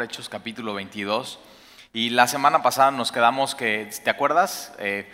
[0.00, 1.40] Hechos capítulo 22.
[1.92, 4.72] Y la semana pasada nos quedamos que, ¿te acuerdas?
[4.78, 5.10] Eh,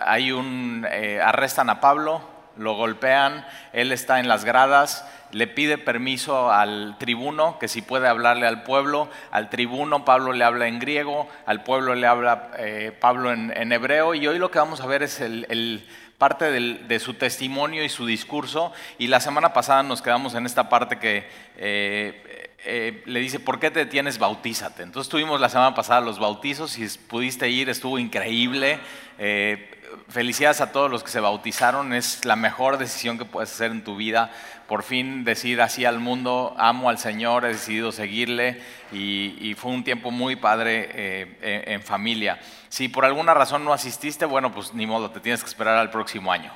[0.00, 2.22] hay un, eh, arrestan a Pablo,
[2.56, 8.08] lo golpean, él está en las gradas, le pide permiso al tribuno, que si puede
[8.08, 12.96] hablarle al pueblo, al tribuno Pablo le habla en griego, al pueblo le habla eh,
[12.98, 15.86] Pablo en, hebreo, y hoy lo que vamos a ver es el,
[16.16, 20.70] parte de su testimonio y su discurso, y la semana pasada nos quedamos en esta
[20.70, 24.18] parte que eh, le dice, ¿por qué te tienes?
[24.18, 24.82] Bautízate.
[24.82, 28.78] Entonces tuvimos la semana pasada los bautizos y pudiste ir, estuvo increíble.
[29.18, 29.70] Eh,
[30.08, 33.84] felicidades a todos los que se bautizaron, es la mejor decisión que puedes hacer en
[33.84, 34.32] tu vida.
[34.66, 38.60] Por fin decir así al mundo, amo al Señor, he decidido seguirle
[38.92, 42.40] y, fue un tiempo muy padre eh, en familia.
[42.70, 45.90] Si por alguna razón no asististe, bueno, pues ni modo, te tienes que esperar al
[45.90, 46.50] próximo año.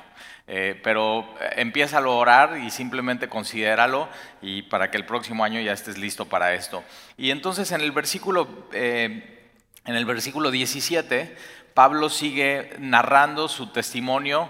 [0.51, 4.09] Eh, pero eh, empieza a orar y simplemente considéralo
[4.41, 6.83] y para que el próximo año ya estés listo para esto.
[7.17, 9.47] Y entonces en el versículo, eh,
[9.85, 11.37] en el versículo 17,
[11.75, 14.49] Pablo sigue narrando su testimonio.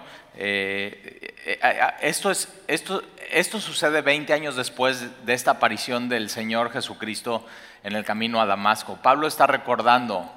[2.02, 7.46] esto, es, esto, esto sucede 20 años después de esta aparición del Señor Jesucristo
[7.84, 8.98] en el camino a Damasco.
[9.04, 10.32] Pablo está recordando,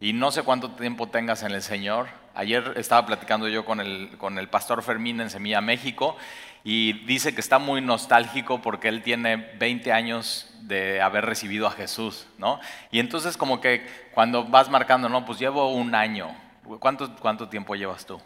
[0.00, 4.10] y no sé cuánto tiempo tengas en el Señor, Ayer estaba platicando yo con el,
[4.18, 6.16] con el pastor Fermín en Semilla México
[6.64, 11.70] y dice que está muy nostálgico porque él tiene 20 años de haber recibido a
[11.70, 12.58] Jesús, ¿no?
[12.90, 16.34] Y entonces como que cuando vas marcando, no, pues llevo un año.
[16.80, 18.20] ¿Cuánto, cuánto tiempo llevas tú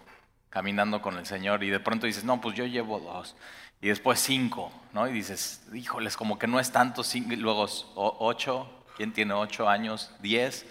[0.49, 1.63] caminando con el Señor?
[1.63, 3.37] Y de pronto dices, no, pues yo llevo dos.
[3.83, 5.07] Y después cinco, ¿no?
[5.07, 7.03] Y dices, híjoles, como que no es tanto,
[7.37, 10.13] luego ocho, ¿quién tiene ocho años?
[10.21, 10.65] Diez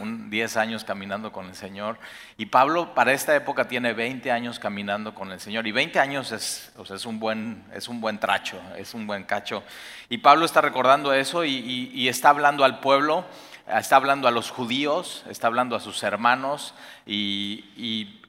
[0.00, 1.98] un 10 años caminando con el Señor.
[2.36, 5.66] Y Pablo para esta época tiene 20 años caminando con el Señor.
[5.66, 9.62] Y 20 años es, es, un, buen, es un buen tracho, es un buen cacho.
[10.08, 13.24] Y Pablo está recordando eso y, está hablando al pueblo,
[13.66, 16.74] está hablando a los judíos, está hablando a sus hermanos
[17.06, 18.20] y,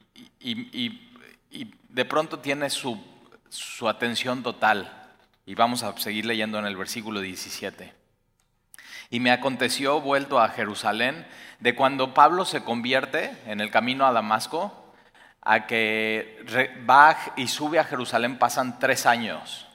[1.90, 3.02] de pronto tiene su,
[3.50, 4.92] su atención total.
[5.46, 8.05] Y vamos a seguir leyendo en el versículo 17.
[9.16, 11.26] Y me aconteció, vuelto a Jerusalén,
[11.62, 14.94] de cuando Pablo se convierte en el camino a Damasco,
[15.42, 16.44] a que
[16.90, 19.68] va y sube a Jerusalén pasan tres años.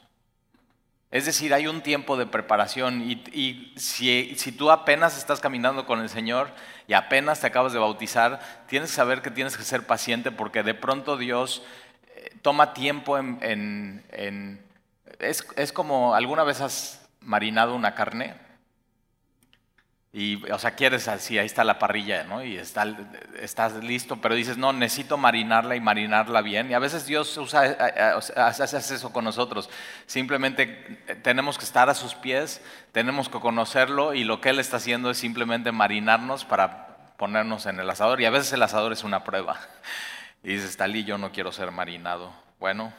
[1.10, 6.00] Es decir, hay un tiempo de preparación y, si, si, tú apenas estás caminando con
[6.00, 6.50] el Señor
[6.86, 10.62] y apenas te acabas de bautizar, tienes que saber que tienes que ser paciente porque
[10.62, 11.62] de pronto Dios
[12.14, 14.04] eh, toma tiempo en...
[15.18, 18.49] es, es como, ¿alguna vez has marinado una carne?
[20.12, 22.42] Y, o sea, quieres así, ahí está la parrilla, ¿no?
[22.42, 22.84] Y está,
[23.38, 26.68] estás listo, pero dices, no, necesito marinarla y marinarla bien.
[26.68, 29.70] Y a veces Dios usa, eh, eh, hace eso con nosotros.
[30.06, 30.66] Simplemente
[31.22, 32.60] tenemos que estar a sus pies,
[32.90, 37.78] tenemos que conocerlo y lo que Él está haciendo es simplemente marinarnos para ponernos en
[37.78, 38.20] el asador.
[38.20, 39.60] Y a veces el asador es una prueba.
[40.42, 42.32] Y dices, Talí, yo no quiero ser marinado.
[42.58, 42.92] Bueno,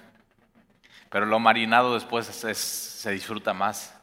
[1.09, 3.93] pero lo marinado después se disfruta más.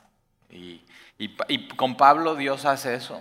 [0.50, 0.82] Y,
[1.18, 3.20] y, con Pablo Dios hace eso.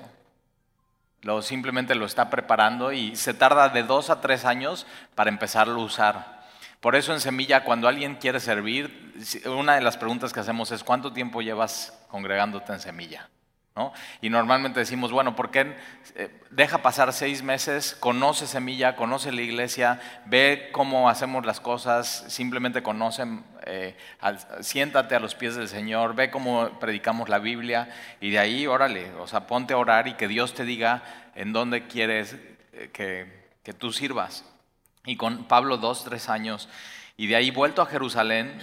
[1.24, 4.86] Lo, simplemente lo está preparando y se tarda de dos a tres años
[5.16, 6.38] para empezarlo a usar.
[6.80, 9.14] Por eso en Semilla, cuando alguien quiere servir,
[9.46, 13.30] una de las preguntas que hacemos es, ¿cuánto tiempo llevas congregándote en Semilla?
[14.22, 15.76] Y normalmente decimos, bueno, ¿por qué
[16.16, 22.26] eh, deja pasar seis meses, conoce Semilla, conoce la iglesia, ve cómo hacemos las cosas,
[22.28, 23.24] simplemente conoce,
[23.66, 23.96] eh,
[24.62, 27.90] siéntate a los pies del Señor, ve cómo predicamos la Biblia
[28.20, 31.04] y de ahí, órale, o sea, ponte a orar y que Dios te diga
[31.36, 32.36] en dónde quieres
[32.74, 34.46] eh, que, que tú sirvas.
[35.06, 36.68] Y con Pablo dos, tres años,
[37.16, 38.62] y de ahí vuelto a Jerusalén,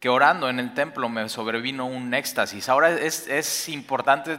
[0.00, 2.70] que orando en el templo me sobrevino un éxtasis.
[2.70, 4.38] Ahora es, importante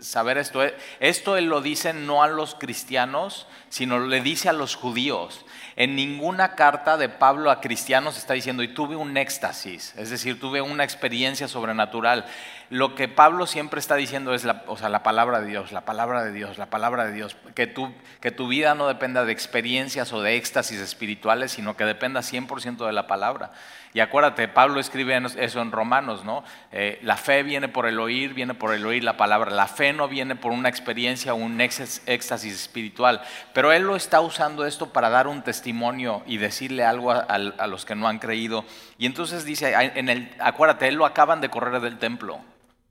[0.00, 0.60] saber esto.
[0.98, 5.46] Esto él lo dice no a los cristianos, sino le dice a los judíos.
[5.76, 10.40] En ninguna carta de Pablo a cristianos está diciendo, y tuve un éxtasis, es decir,
[10.40, 12.26] tuve una experiencia sobrenatural.
[12.70, 15.86] Lo que Pablo siempre está diciendo es la, o sea, la palabra de Dios, la
[15.86, 17.34] palabra de Dios, la palabra de Dios.
[17.54, 21.84] Que tu, que tu vida no dependa de experiencias o de éxtasis espirituales, sino que
[21.84, 23.52] dependa 100% de la palabra.
[23.94, 26.44] Y acuérdate, Pablo escribe eso en Romanos, ¿no?
[26.70, 29.50] Eh, la fe viene por el oír, viene por el oír la palabra.
[29.50, 33.22] La fe no viene por una experiencia o un éxtasis espiritual.
[33.54, 37.86] Pero él lo está usando esto para dar un testimonio y decirle algo a, los
[37.86, 38.66] que no han creído.
[38.98, 42.40] Y entonces dice, en el, acuérdate, él lo acaban de correr del templo.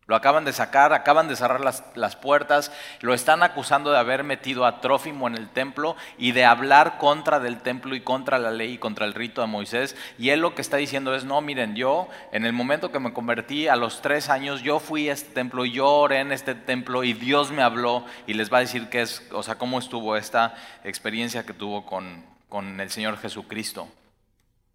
[0.07, 2.71] Lo acaban de sacar, acaban de cerrar las, puertas,
[3.01, 7.41] lo están acusando de haber metido a Trófimo en el templo y de hablar contra
[7.41, 9.97] del templo y contra la ley y contra el rito de Moisés.
[10.17, 13.11] Y él lo que está diciendo es, no, miren, yo en el momento que me
[13.11, 17.03] convertí a los tres años, yo fui a este templo yo oré en este templo
[17.03, 20.15] y Dios me habló y les va a decir qué es, o sea, cómo estuvo
[20.15, 20.55] esta
[20.85, 23.89] experiencia que tuvo con, con el Señor Jesucristo.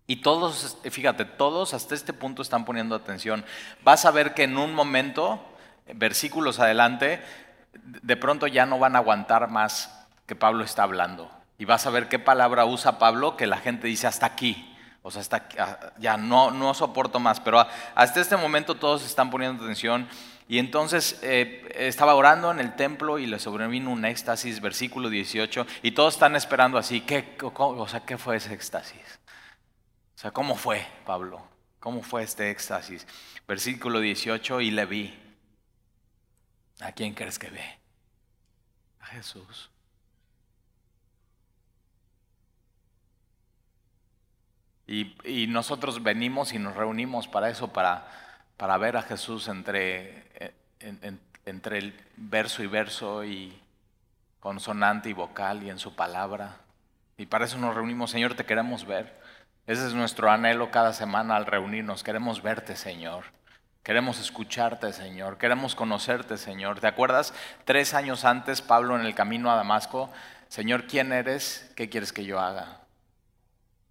[0.06, 3.44] Y todos, fíjate, todos hasta este punto están poniendo atención.
[3.84, 5.40] Vas a ver que en un momento,
[5.94, 7.22] versículos adelante,
[7.72, 11.30] de pronto ya no van a aguantar más que Pablo está hablando.
[11.58, 14.68] Y vas a ver qué palabra usa Pablo que la gente dice hasta aquí.
[15.02, 17.40] O sea, hasta ah, ya no, no soporto más.
[17.40, 17.64] Pero
[17.94, 20.08] hasta este momento todos están poniendo atención.
[20.48, 25.66] Y entonces eh, estaba orando en el templo y le sobrevino un éxtasis, versículo 18,
[25.82, 29.00] y todos están esperando así, ¿qué, o sea, ¿qué fue ese éxtasis?
[30.22, 31.42] Sea, ¿cómo fue, Pablo?
[31.80, 33.06] ¿Cómo fue este éxtasis?
[33.48, 35.18] Versículo 18, y le vi.
[36.80, 37.78] ¿A quién crees que ve?
[39.00, 39.68] A Jesús.
[44.86, 48.06] Y, nosotros venimos y nos reunimos para eso, para,
[48.56, 50.52] para ver a Jesús entre,
[51.46, 53.58] entre el verso y verso y
[54.38, 56.58] consonante y vocal y en su palabra.
[57.16, 59.21] Y para eso nos reunimos, Señor, te queremos ver.
[59.64, 62.02] Ese es nuestro anhelo cada semana al reunirnos.
[62.02, 63.26] Queremos verte, Señor.
[63.84, 65.38] Queremos escucharte, Señor.
[65.38, 66.80] Queremos conocerte, Señor.
[66.80, 67.32] ¿Te acuerdas?
[67.64, 70.10] Tres años antes, Pablo en el camino a Damasco,
[70.48, 71.70] Señor, ¿quién eres?
[71.76, 72.80] ¿Qué quieres que yo haga?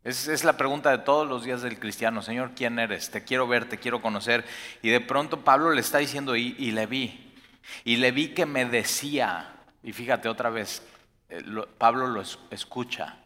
[0.03, 2.21] Es, es, la pregunta de todos los días del cristiano.
[2.21, 3.09] Señor, ¿quién eres?
[3.09, 4.45] Te quiero ver, te quiero conocer.
[4.81, 7.33] Y de pronto Pablo le está diciendo, y, y le vi.
[7.85, 9.53] Y le vi que me decía,
[9.83, 10.83] y fíjate otra vez,
[11.29, 11.41] eh,
[11.77, 13.20] Pablo lo escucha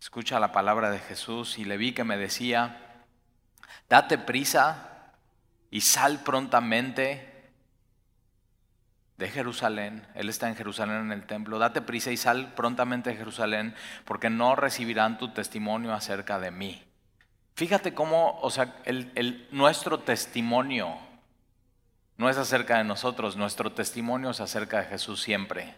[0.00, 3.04] escucha la palabra de Jesús y le vi que me decía,
[3.88, 5.12] date prisa
[5.70, 7.38] y sal prontamente
[9.18, 10.06] de Jerusalén.
[10.14, 11.58] Él está en Jerusalén en el templo.
[11.58, 13.74] Date prisa y sal prontamente de Jerusalén
[14.04, 16.82] porque no recibirán tu testimonio acerca de mí.
[17.54, 20.96] Fíjate cómo, o sea, el, nuestro testimonio
[22.16, 25.74] no es acerca de nosotros, nuestro testimonio es acerca de Jesús siempre.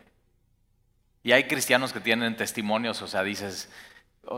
[1.22, 3.70] Y hay cristianos que tienen testimonios, o sea, dices,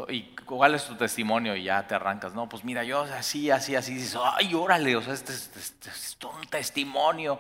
[0.09, 1.57] ¿Y cuál es tu testimonio?
[1.57, 2.35] Y ya te arrancas.
[2.35, 3.95] No, pues mira, yo así, así, así.
[3.95, 7.39] Dices, ay, órale, o sea, este, este, este es un testimonio.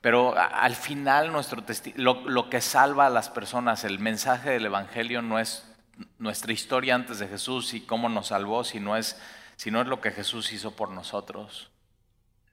[0.00, 1.64] Pero al final nuestro
[1.96, 5.66] lo, lo que salva a las personas, el mensaje del Evangelio no es
[6.18, 9.18] nuestra historia antes de Jesús y cómo nos salvó, sino es,
[9.56, 11.70] sino es lo que Jesús hizo por nosotros.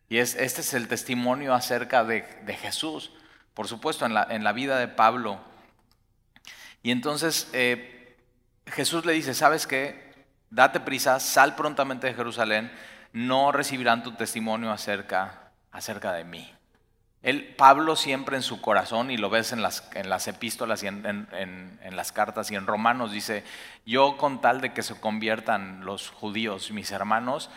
[0.07, 3.11] Y es, este es el testimonio acerca de, de Jesús,
[3.53, 5.39] por supuesto, en la, en la, vida de Pablo.
[6.83, 8.00] Y entonces, eh,
[8.65, 10.11] Jesús le dice, ¿sabes qué?
[10.49, 12.71] Date prisa, sal prontamente de Jerusalén,
[13.13, 16.53] no recibirán tu testimonio acerca, acerca de mí.
[17.23, 20.87] El Pablo siempre en su corazón, y lo ves en las, en las epístolas y
[20.87, 23.43] en, en, las cartas y en Romanos, dice,
[23.85, 27.51] yo con tal de que se conviertan los judíos, mis hermanos,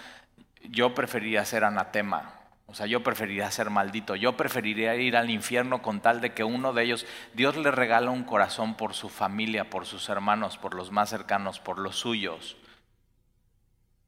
[0.64, 2.34] yo preferiría ser anatema,
[2.74, 6.42] o sea, yo preferiría ser maldito, yo preferiría ir al infierno con tal de que
[6.42, 10.74] uno de ellos, Dios le regala un corazón por su familia, por sus hermanos, por
[10.74, 12.56] los más cercanos, por los suyos.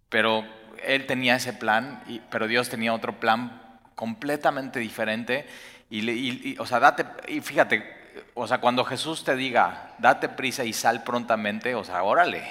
[0.09, 0.45] Pero
[0.83, 5.47] él tenía ese plan, pero Dios tenía otro plan completamente diferente.
[5.89, 10.73] Y, o sea, date, y fíjate, o sea, cuando Jesús te diga, date prisa y
[10.73, 12.43] sal prontamente, o sea, órale.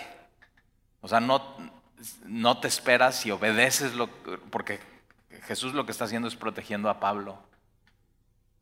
[1.01, 1.57] O sea, no,
[2.23, 4.07] no te esperas y obedeces lo,
[4.49, 4.94] porque
[5.45, 7.39] Jesús lo que está haciendo es protegiendo a Pablo.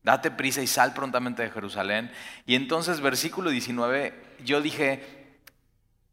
[0.03, 2.11] Date prisa y sal prontamente de Jerusalén.
[2.45, 4.13] Y entonces, versículo 19,
[4.43, 5.39] yo dije,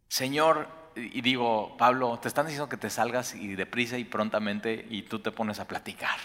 [0.09, 5.03] Señor, y digo, Pablo, te están diciendo que te salgas y deprisa y prontamente y
[5.03, 6.19] tú te pones a platicar.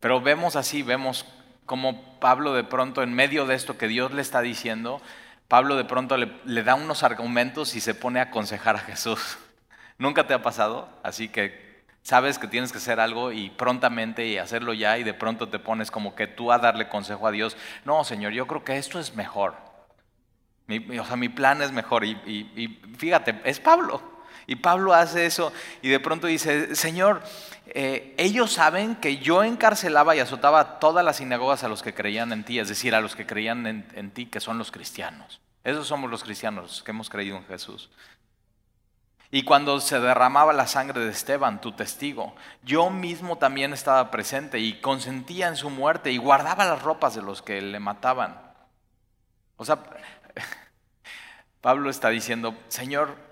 [0.00, 1.26] Pero vemos así, vemos
[1.64, 5.00] como Pablo de pronto, en medio de esto que Dios le está diciendo,
[5.46, 9.38] Pablo de pronto le da unos argumentos y se pone a aconsejar a Jesús.
[9.98, 10.88] ¿Nunca te ha pasado?
[11.04, 11.69] Así que
[12.02, 15.58] sabes que tienes que hacer algo y prontamente y hacerlo ya y de pronto te
[15.58, 17.56] pones como que tú a darle consejo a Dios.
[17.84, 19.54] No, Señor, yo creo que esto es mejor.
[20.66, 22.04] Mi, o sea, mi plan es mejor.
[22.04, 24.02] Y, fíjate, es Pablo.
[24.46, 27.22] Y Pablo hace eso y de pronto dice, Señor,
[27.66, 32.32] eh, ellos saben que yo encarcelaba y azotaba todas las sinagogas a los que creían
[32.32, 35.40] en ti, es decir, a los que creían en ti, que son los cristianos.
[35.62, 37.90] Esos somos los cristianos que hemos creído en Jesús.
[39.30, 44.58] Y cuando se derramaba la sangre de Esteban, tu testigo, yo mismo también estaba presente
[44.58, 48.40] y consentía en su muerte y guardaba las ropas de los que le mataban.
[49.56, 49.78] O sea,
[51.60, 53.30] Pablo está diciendo, Señor,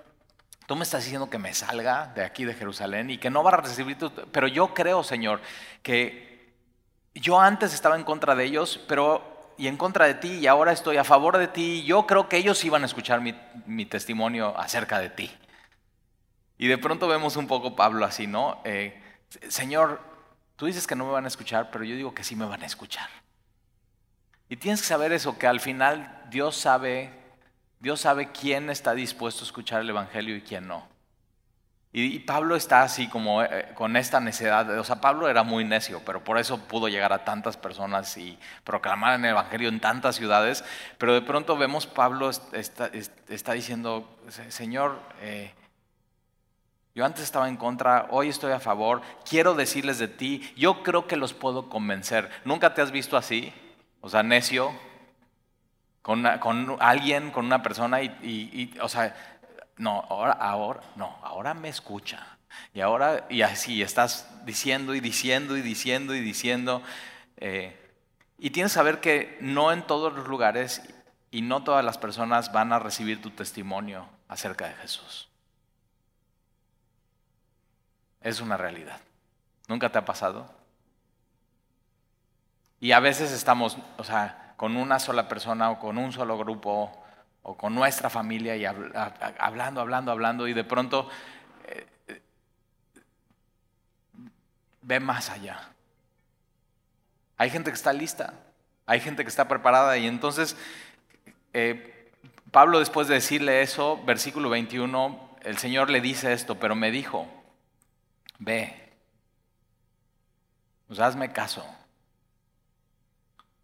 [0.68, 3.52] Tú me estás diciendo que me salga de aquí de Jerusalén y que no va
[3.52, 4.10] a recibir tu...
[4.10, 5.40] Pero yo creo, Señor,
[5.82, 6.52] que
[7.14, 10.72] yo antes estaba en contra de ellos, pero y en contra de ti y ahora
[10.72, 11.84] estoy a favor de ti.
[11.84, 15.30] Yo creo que ellos iban a escuchar mi, testimonio acerca de ti.
[16.58, 18.60] Y de pronto vemos un poco Pablo así, ¿no?
[18.64, 19.00] Eh,
[19.48, 20.00] Señor,
[20.56, 22.62] tú dices que no me van a escuchar, pero yo digo que sí me van
[22.62, 23.08] a escuchar.
[24.48, 27.18] Y tienes que saber eso, que al final Dios sabe
[27.80, 30.86] Dios sabe quién está dispuesto a escuchar el Evangelio y quién no.
[31.90, 34.78] Y, Pablo está así como eh, con esta necedad.
[34.78, 38.38] O sea, Pablo era muy necio, pero por eso pudo llegar a tantas personas y
[38.62, 40.64] proclamar el Evangelio en tantas ciudades.
[40.98, 42.90] Pero de pronto vemos Pablo está,
[43.52, 45.54] diciendo, Señor, eh,
[46.98, 51.06] yo antes estaba en contra, hoy estoy a favor, quiero decirles de ti, yo creo
[51.06, 52.28] que los puedo convencer.
[52.44, 53.52] ¿Nunca te has visto así?
[54.00, 54.72] O sea, necio,
[56.02, 56.26] con,
[56.80, 59.14] alguien, con una persona y, o sea,
[59.76, 62.36] no, ahora, ahora, no, ahora me escucha.
[62.74, 66.82] Y ahora, y así estás diciendo y diciendo y diciendo y diciendo.
[67.36, 67.76] Eh,
[68.38, 70.82] y tienes que saber que no en todos los lugares
[71.30, 75.27] y no todas las personas van a recibir tu testimonio acerca de Jesús.
[78.20, 79.00] Es una realidad.
[79.68, 80.50] ¿Nunca te ha pasado?
[82.80, 86.92] Y a veces estamos, o sea, con una sola persona o con un solo grupo
[87.42, 91.08] o con nuestra familia y hablando, hablando, hablando y de pronto
[91.66, 92.22] eh,
[94.82, 95.70] ve más allá.
[97.36, 98.34] Hay gente que está lista,
[98.86, 100.56] hay gente que está preparada y entonces
[101.52, 102.10] eh,
[102.50, 107.28] Pablo después de decirle eso, versículo 21, el Señor le dice esto, pero me dijo,
[108.38, 108.92] ve,
[110.86, 111.64] pues hazme caso.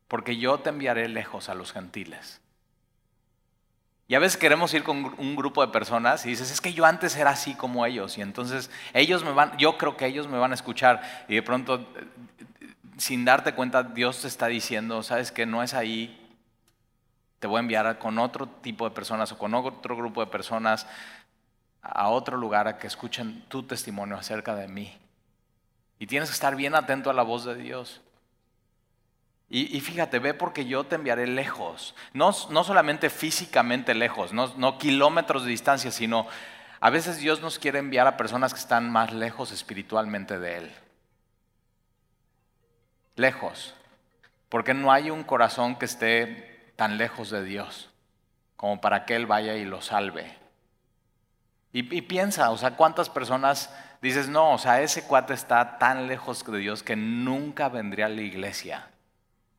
[0.08, 2.40] Porque yo te enviaré lejos a los gentiles.
[4.06, 6.84] Y a veces queremos ir con un grupo de personas y dices, es que yo
[6.84, 10.36] antes era así como ellos, y entonces ellos me van, yo creo que ellos me
[10.36, 11.88] van a escuchar, y de pronto,
[12.98, 16.20] sin darte cuenta, Dios te está diciendo, sabes que no es ahí,
[17.38, 20.86] te voy a enviar con otro tipo de personas o con otro grupo de personas
[21.84, 24.96] a otro lugar a que escuchen tu testimonio acerca de mí.
[25.98, 28.00] Y tienes que estar bien atento a la voz de Dios.
[29.50, 31.94] Y, fíjate, ve porque yo te enviaré lejos.
[32.12, 36.26] No, no solamente físicamente lejos, no, no kilómetros de distancia, sino
[36.80, 40.72] a veces Dios nos quiere enviar a personas que están más lejos espiritualmente de Él.
[43.14, 43.74] Lejos.
[44.48, 47.90] Porque no hay un corazón que esté tan lejos de Dios
[48.56, 50.43] como para que Él vaya y lo salve.
[51.76, 53.68] Y, piensa, o sea, cuántas personas
[54.00, 58.10] dices, no, o sea, ese cuate está tan lejos de Dios que nunca vendría a
[58.10, 58.86] la iglesia.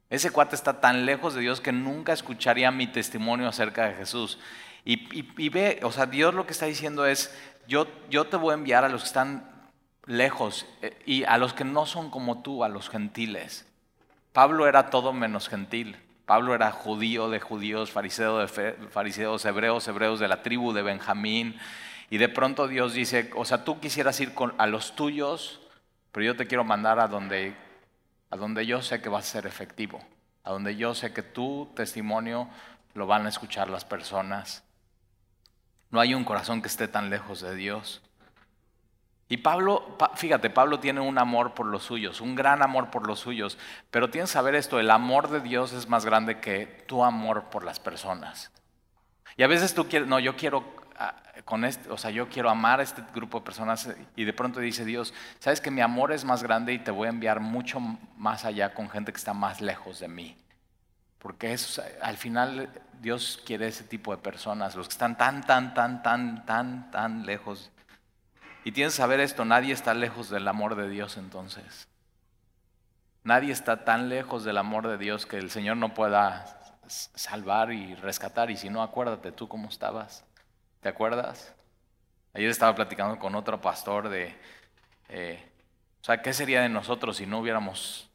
[0.09, 4.39] Ese cuate está tan lejos de Dios que nunca escucharía mi testimonio acerca de Jesús.
[4.85, 8.53] Y, ve, o sea, Dios lo que está diciendo es, yo, yo te voy a
[8.53, 9.51] enviar a los que están
[10.05, 13.65] lejos eh, y a los que no son como tú, a los gentiles.
[14.31, 15.97] Pablo era todo menos gentil.
[16.25, 18.47] Pablo era judío de judíos, fariseo de
[18.89, 21.59] fariseos, hebreos, hebreos de la tribu de Benjamín.
[22.09, 25.61] Y de pronto Dios dice, o sea, tú quisieras ir a los tuyos,
[26.11, 27.55] pero yo te quiero mandar a donde
[28.29, 30.01] a donde yo sé que va a ser efectivo,
[30.43, 32.49] a donde yo sé que tu testimonio
[32.93, 34.63] lo van a escuchar las personas.
[35.89, 38.01] No hay un corazón que esté tan lejos de Dios.
[39.27, 43.19] Y Pablo, fíjate, Pablo tiene un amor por los suyos, un gran amor por los
[43.19, 43.57] suyos,
[43.89, 47.45] pero tienes que saber esto, el amor de Dios es más grande que tu amor
[47.45, 48.51] por las personas.
[49.35, 50.63] Y a veces tú quieres, no, yo quiero
[51.43, 54.59] con este, o sea, yo quiero amar a este grupo de personas y de pronto
[54.59, 57.79] dice Dios, sabes que mi amor es más grande y te voy a enviar mucho
[58.17, 60.37] más allá con gente que está más lejos de mí.
[61.19, 61.57] Porque
[62.01, 62.69] al final
[63.01, 67.25] Dios quiere ese tipo de personas, los que están tan, tan, tan, tan, tan, tan
[67.25, 67.71] lejos.
[68.63, 71.87] Y tienes que saber esto, nadie está lejos del amor de Dios entonces.
[73.23, 77.95] Nadie está tan lejos del amor de Dios que el Señor no pueda salvar y
[77.95, 78.51] rescatar.
[78.51, 80.23] Y si no, acuérdate tú cómo estabas.
[80.85, 81.51] ¿Te acuerdas?
[82.35, 84.35] Ayer estaba platicando con otro pastor de,
[85.09, 85.43] eh,
[85.99, 88.07] o sea, ¿qué sería de nosotros si no hubiéramos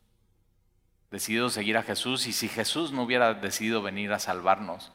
[1.11, 4.93] decidido seguir a Jesús y si Jesús no hubiera decidido venir a salvarnos?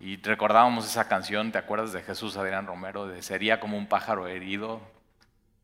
[0.00, 3.06] Y recordábamos esa canción, ¿te acuerdas de Jesús Adrián Romero?
[3.06, 4.80] De sería como un pájaro herido,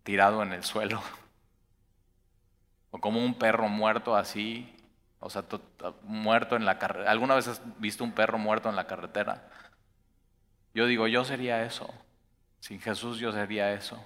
[0.04, 1.02] tirado en el suelo.
[2.92, 4.72] O como un perro muerto así,
[5.18, 5.44] o sea,
[6.04, 7.10] muerto en la carretera.
[7.10, 9.50] ¿Alguna vez has visto un perro muerto en la carretera?
[10.74, 11.92] Yo digo, yo sería eso.
[12.60, 14.04] Sin Jesús yo sería eso.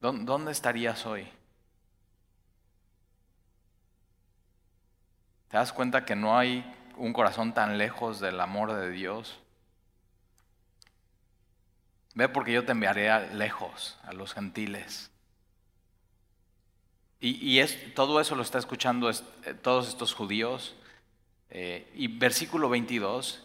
[0.00, 1.28] ¿Dónde estarías hoy?
[5.48, 6.64] ¿Te das cuenta que no hay
[6.96, 9.40] un corazón tan lejos del amor de Dios?
[12.14, 15.10] Ve porque yo te enviaré lejos a los gentiles.
[17.20, 20.76] Y, es, todo eso lo está escuchando eh, todos estos judíos.
[21.50, 23.44] Eh, y versículo 22,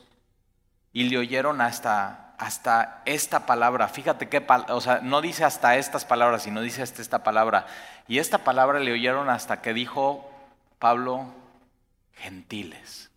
[0.91, 3.88] y le oyeron hasta, hasta esta palabra.
[3.88, 7.65] Fíjate qué, o sea, no dice hasta estas palabras, sino dice hasta esta palabra.
[8.07, 10.29] Y esta palabra le oyeron hasta que dijo
[10.79, 11.33] Pablo,
[12.13, 13.10] gentiles.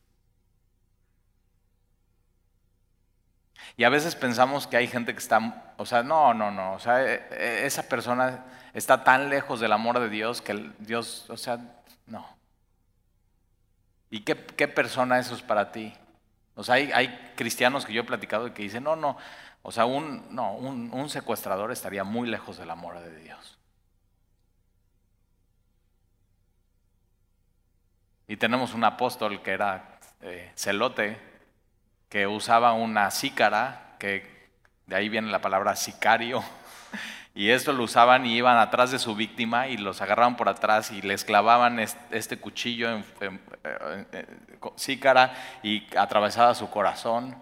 [3.76, 6.78] Y a veces pensamos que hay gente que está, o sea, no, no, no, o
[6.78, 11.36] sea, e, e, esa persona está tan lejos del amor de Dios que Dios, o
[11.36, 11.58] sea,
[12.06, 12.35] no.
[14.16, 14.34] ¿Y qué,
[14.66, 15.92] persona eso es para ti?
[16.54, 19.18] O sea, hay, cristianos que yo he platicado y que dicen, no, no,
[19.60, 23.58] o sea, un, no, un, secuestrador estaría muy lejos del amor de Dios.
[28.26, 31.20] Y tenemos un apóstol que era eh, celote,
[32.08, 34.48] que usaba una sícara, que
[34.86, 36.42] de ahí viene la palabra sicario,
[37.36, 40.90] y esto lo usaban y iban atrás de su víctima y los agarraban por atrás
[40.90, 43.40] y les clavaban este cuchillo en,
[44.76, 47.36] sícara y atravesaba su corazón.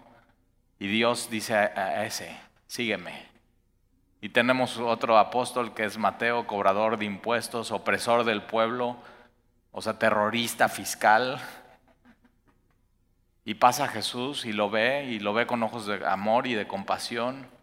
[0.79, 2.37] Y Dios dice a ese,
[2.67, 3.25] sígueme.
[4.19, 8.97] Y tenemos otro apóstol que es Mateo, cobrador de impuestos, opresor del pueblo,
[9.71, 11.39] o sea, terrorista fiscal.
[13.45, 16.67] Y pasa Jesús y lo ve, y lo ve con ojos de amor y de
[16.67, 17.54] compasión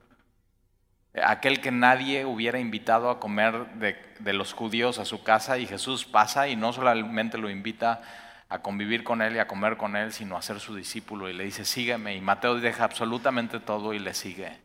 [1.15, 6.05] aquel que nadie hubiera invitado a comer de, los judíos a su casa y Jesús
[6.05, 8.03] pasa y no solamente lo invita
[8.49, 11.33] a convivir con él y a comer con él, sino a ser su discípulo y
[11.33, 12.15] le dice, sígueme.
[12.15, 14.59] Y Mateo deja absolutamente todo y le sigue.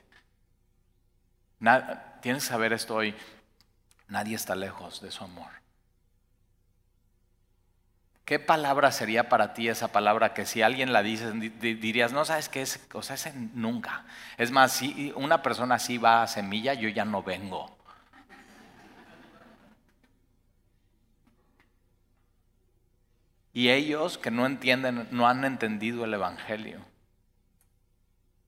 [2.21, 3.15] tienes que saber esto hoy,
[4.07, 5.51] nadie está lejos de su amor.
[8.27, 12.49] ¿Qué palabra sería para ti esa palabra que si alguien la dice dirías, no sabes
[12.49, 12.85] qué es?
[12.91, 14.03] O sea, es nunca.
[14.37, 17.77] Es más, si una persona así va a semilla, yo ya no vengo.
[23.53, 26.81] Y ellos que no entienden, no han entendido el Evangelio,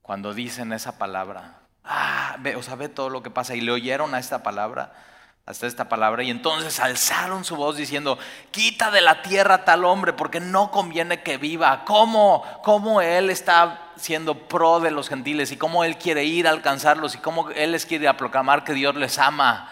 [0.01, 4.13] cuando dicen esa palabra, ah, o sea, ve todo lo que pasa y le oyeron
[4.13, 4.91] a esta palabra,
[5.49, 6.21] hasta esta palabra.
[6.21, 8.19] Y entonces alzaron su voz diciendo,
[8.51, 11.85] quita de la tierra tal hombre porque no conviene que viva.
[11.85, 16.51] ¿Cómo, cómo él está siendo pro de los gentiles y cómo él quiere ir a
[16.51, 19.67] alcanzarlos y cómo él les quiere proclamar que Dios les ama?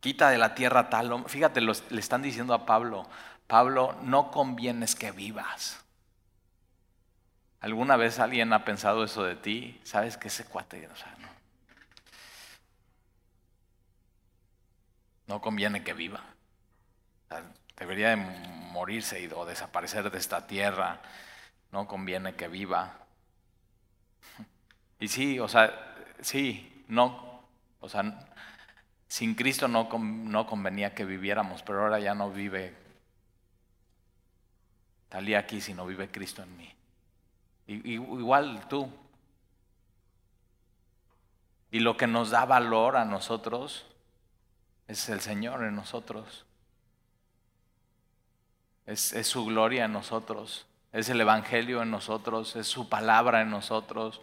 [0.00, 1.30] Quita de la tierra tal hombre.
[1.30, 3.06] Fíjate, le están diciendo a Pablo,
[3.46, 5.78] Pablo, no convienes que vivas.
[7.60, 9.78] ¿Alguna vez alguien ha pensado eso de ti?
[9.84, 11.11] ¿Sabes que ese cuate, o sea,
[15.32, 16.22] no conviene que viva.
[17.78, 21.00] debería de morirse o desaparecer de esta tierra.
[21.70, 22.98] No conviene que viva.
[25.00, 25.72] Y sí, o sea,
[26.20, 27.46] sí, no,
[27.80, 28.28] o sea,
[29.08, 32.74] sin Cristo no, no convenía que viviéramos, pero ahora ya no vive
[35.08, 36.74] Talía aquí si no vive Cristo en mí.
[37.68, 38.86] igual tú.
[41.70, 43.86] Y lo que nos da valor a nosotros
[44.88, 46.44] es el Señor en nosotros.
[48.86, 50.66] Es, su gloria en nosotros.
[50.92, 52.56] Es el Evangelio en nosotros.
[52.56, 54.20] Es su palabra en nosotros.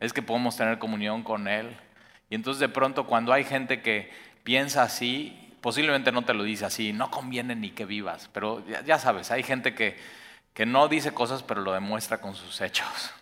[0.00, 1.76] Es que podemos tener comunión con Él.
[2.30, 4.10] Y entonces de pronto cuando hay gente que
[4.42, 8.28] piensa así, posiblemente no te lo dice así, no conviene ni que vivas.
[8.32, 9.96] Pero ya, sabes, hay gente que,
[10.54, 13.12] que no dice cosas pero lo demuestra con sus hechos.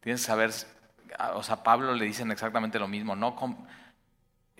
[0.00, 0.50] Tienes que saber,
[1.34, 3.36] o sea, Pablo le dicen exactamente lo mismo, no,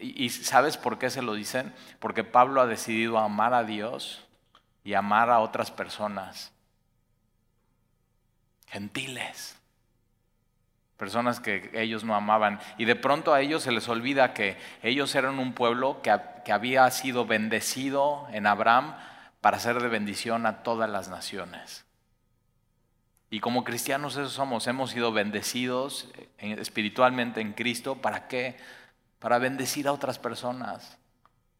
[0.04, 1.72] y, sabes por qué se lo dicen?
[1.98, 4.24] Porque Pablo ha decidido amar a Dios
[4.84, 6.52] y amar a otras personas.
[8.66, 9.56] Gentiles.
[10.96, 12.60] Personas que ellos no amaban.
[12.76, 16.14] Y de pronto a ellos se les olvida que ellos eran un pueblo que,
[16.44, 18.94] que había sido bendecido en Abraham
[19.40, 21.84] para ser de bendición a todas las naciones.
[23.30, 27.96] Y como cristianos eso somos, hemos sido bendecidos espiritualmente en Cristo.
[27.96, 28.56] ¿Para qué?
[29.24, 30.98] Para bendecir a otras personas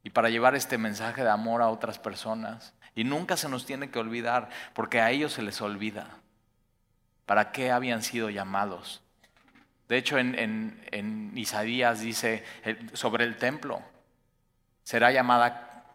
[0.02, 2.74] y para llevar este mensaje de amor a otras personas.
[2.94, 6.08] Y nunca se nos tiene que olvidar, porque a ellos se les olvida
[7.24, 9.00] para qué habían sido llamados.
[9.88, 12.44] De hecho, en, Isaías dice
[12.92, 13.80] sobre el templo,
[14.82, 15.86] será llamada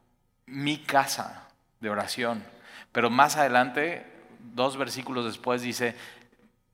[0.48, 1.50] mi casa
[1.82, 2.44] de oración.
[2.92, 4.12] Pero más adelante,
[4.56, 5.96] dos versículos después, dice,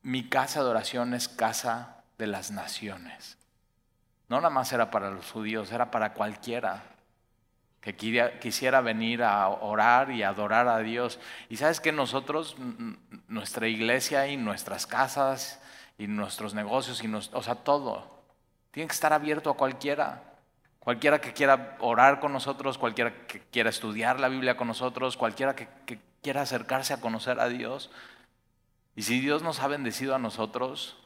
[0.03, 3.37] mi casa de oración es casa de las naciones.
[4.29, 6.83] No nada más era para los judíos, era para cualquiera
[7.85, 7.95] que
[8.39, 11.19] quisiera venir a orar y adorar a Dios.
[11.49, 12.55] Y sabes que nosotros,
[13.27, 15.61] nuestra iglesia y nuestras casas
[15.99, 18.23] y nuestros negocios, y o sea, todo,
[18.71, 20.23] tiene que estar abierto a cualquiera.
[20.79, 25.55] Cualquiera que quiera orar con nosotros, cualquiera que quiera estudiar la Biblia con nosotros, cualquiera
[25.55, 27.91] que, que quiera acercarse a conocer a Dios.
[28.95, 30.97] Y si Dios nos ha bendecido a nosotros,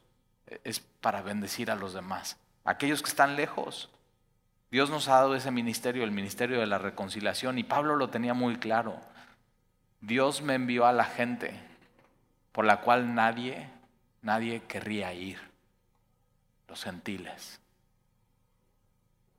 [0.64, 2.38] es para bendecir a los demás,
[2.70, 3.90] aquellos que están lejos.
[4.70, 8.36] Dios nos ha dado ese ministerio, el ministerio de la reconciliación, y Pablo lo tenía
[8.36, 9.02] muy claro.
[10.02, 11.60] Dios me envió a la gente
[12.52, 13.68] por la cual nadie,
[14.22, 15.40] nadie querría ir,
[16.68, 17.60] los gentiles.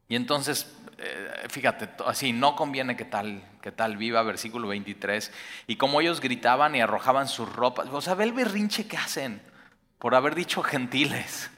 [0.09, 5.33] Y entonces, eh, fíjate, así, no conviene que tal, que tal viva, versículo 23.
[5.69, 9.41] Y como ellos gritaban y arrojaban sus ropas, o sea, ve el berrinche que hacen
[10.01, 11.53] por haber dicho gentiles.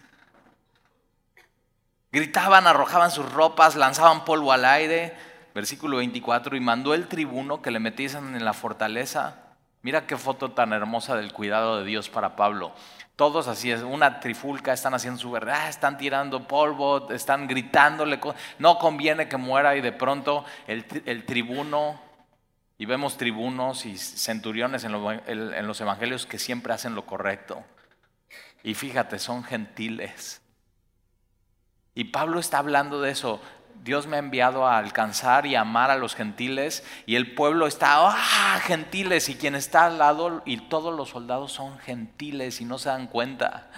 [2.12, 5.16] Gritaban, arrojaban sus ropas, lanzaban polvo al aire.
[5.55, 9.37] Versículo 24, y mandó el tribuno que le metiesen en la fortaleza.
[9.83, 12.72] Mira qué foto tan hermosa del cuidado de Dios para Pablo.
[13.16, 18.20] Todos así es, una trifulca, están haciendo su verdad, están tirando polvo, están gritándole.
[18.59, 22.01] No conviene que muera y de pronto el, tribuno,
[22.79, 27.62] y vemos tribunos y centuriones en los evangelios que siempre hacen lo correcto.
[28.62, 30.41] Y fíjate, son gentiles.
[31.94, 33.40] Y Pablo está hablando de eso.
[33.83, 37.96] Dios me ha enviado a alcanzar y amar a los gentiles y el pueblo está,
[38.09, 38.61] ¡ah!
[38.61, 42.90] Gentiles y quien está al lado y todos los soldados son gentiles y no se
[42.90, 43.70] dan cuenta.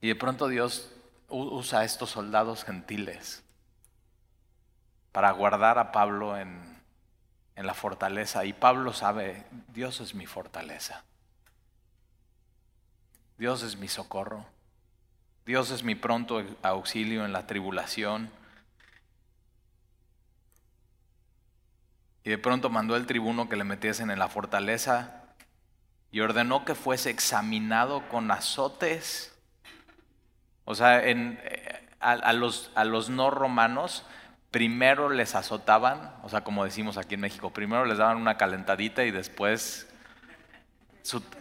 [0.00, 0.92] Y de pronto Dios
[1.28, 3.42] usa a estos soldados gentiles
[5.12, 6.74] para guardar a Pablo en
[7.56, 8.44] en la fortaleza.
[8.44, 11.04] Y Pablo sabe, Dios es mi fortaleza.
[13.38, 14.46] Dios es mi socorro.
[15.46, 18.30] Dios es mi pronto auxilio en la tribulación.
[22.22, 25.22] Y de pronto mandó el tribuno que le metiesen en la fortaleza
[26.10, 29.36] y ordenó que fuese examinado con azotes.
[30.64, 34.06] O sea, eh, a los no romanos
[34.54, 39.02] primero les azotaban, o sea, como decimos aquí en México, primero les daban una calentadita
[39.02, 39.92] y después,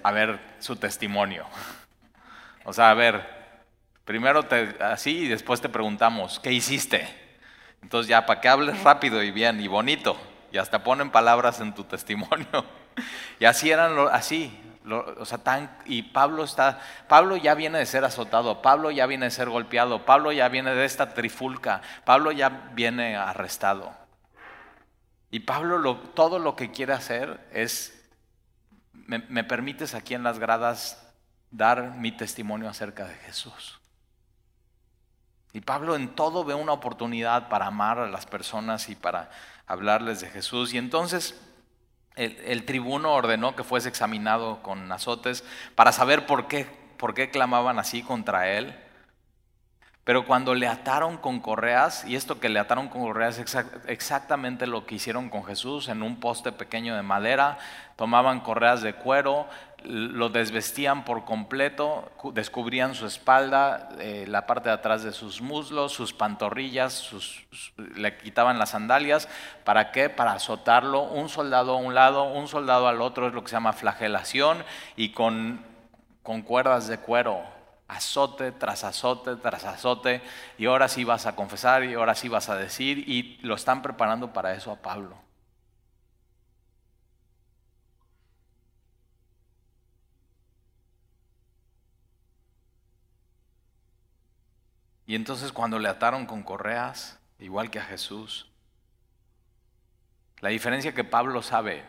[0.01, 1.45] a ver, su testimonio.
[2.65, 3.25] O sea, a ver,
[4.05, 7.07] primero te, así y después te preguntamos, ¿qué hiciste?
[7.81, 10.17] Entonces ya, para que hables rápido y bien y bonito,
[10.51, 12.65] y hasta ponen palabras en tu testimonio.
[13.39, 14.57] Y así eran, así,
[14.89, 19.25] o sea, tan, y Pablo está, Pablo ya viene de ser azotado, Pablo ya viene
[19.25, 23.91] de ser golpeado, Pablo ya viene de esta trifulca, Pablo ya viene arrestado.
[25.31, 28.07] Y Pablo lo, todo lo que quiere hacer es,
[28.93, 31.02] me permites aquí en las gradas
[31.53, 33.79] dar mi testimonio acerca de Jesús.
[35.53, 39.29] Y Pablo en todo ve una oportunidad para amar a las personas y para
[39.67, 40.73] hablarles de Jesús.
[40.73, 41.39] Y entonces
[42.15, 45.43] el, tribuno ordenó que fuese examinado con azotes
[45.75, 46.65] para saber por qué,
[46.97, 48.75] por qué clamaban así contra él.
[50.03, 53.55] Pero cuando le ataron con correas, y esto que le ataron con correas es
[53.87, 57.57] exactamente lo que hicieron con Jesús en un poste pequeño de madera,
[57.95, 59.47] tomaban correas de cuero,
[59.85, 65.91] lo desvestían por completo, descubrían su espalda, eh, la parte de atrás de sus muslos,
[65.91, 67.11] sus pantorrillas,
[67.77, 69.27] le quitaban las sandalias.
[69.63, 70.09] ¿Para qué?
[70.09, 73.55] Para azotarlo un soldado a un lado, un soldado al otro, es lo que se
[73.55, 74.63] llama flagelación,
[74.95, 75.65] y con,
[76.21, 77.41] con cuerdas de cuero,
[77.87, 80.21] azote tras azote tras azote,
[80.57, 83.81] y ahora sí vas a confesar y ahora sí vas a decir, y lo están
[83.81, 85.17] preparando para eso a Pablo.
[95.13, 98.49] Y entonces cuando le ataron con correas, igual que a Jesús,
[100.39, 101.83] la diferencia que Pablo sabe,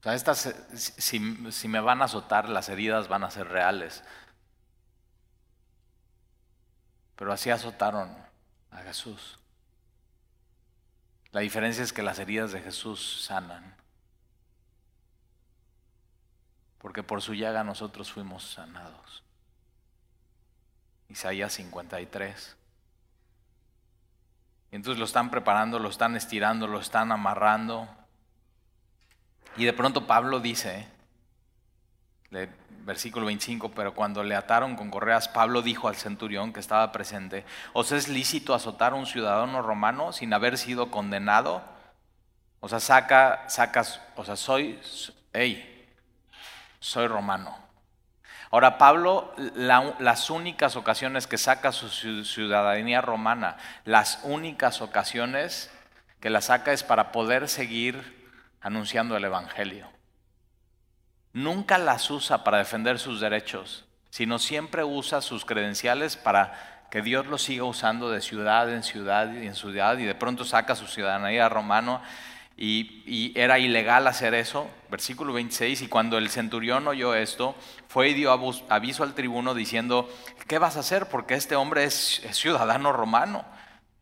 [0.00, 4.04] o sea, estas, si, si me van a azotar, las heridas van a ser reales.
[7.16, 8.14] Pero así azotaron
[8.70, 9.38] a Jesús.
[11.32, 13.74] La diferencia es que las heridas de Jesús sanan.
[16.76, 19.22] Porque por su llaga nosotros fuimos sanados.
[21.08, 22.56] Isaías 53.
[24.70, 27.88] Y entonces lo están preparando, lo están estirando, lo están amarrando.
[29.56, 30.86] Y de pronto Pablo dice,
[32.84, 37.44] versículo 25, pero cuando le ataron con correas, Pablo dijo al centurión que estaba presente,
[37.72, 41.62] ¿os es lícito azotar a un ciudadano romano sin haber sido condenado?
[42.60, 44.78] O sea, saca, sacas, o sea, soy,
[45.32, 45.86] hey,
[46.80, 47.67] soy romano.
[48.50, 51.88] Ahora, Pablo, las únicas ocasiones que saca su
[52.24, 55.70] ciudadanía romana, las únicas ocasiones
[56.20, 58.30] que la saca es para poder seguir
[58.60, 59.88] anunciando el Evangelio.
[61.32, 67.26] Nunca las usa para defender sus derechos, sino siempre usa sus credenciales para que Dios
[67.26, 70.86] lo siga usando de ciudad en ciudad y en ciudad y de pronto saca su
[70.86, 72.00] ciudadanía romana
[72.60, 77.54] y, era ilegal hacer eso, versículo 26, y cuando el centurión oyó esto,
[77.86, 78.32] fue y dio
[78.68, 80.10] aviso al tribuno diciendo,
[80.48, 81.06] ¿qué vas a hacer?
[81.08, 83.44] Porque este hombre es, ciudadano romano.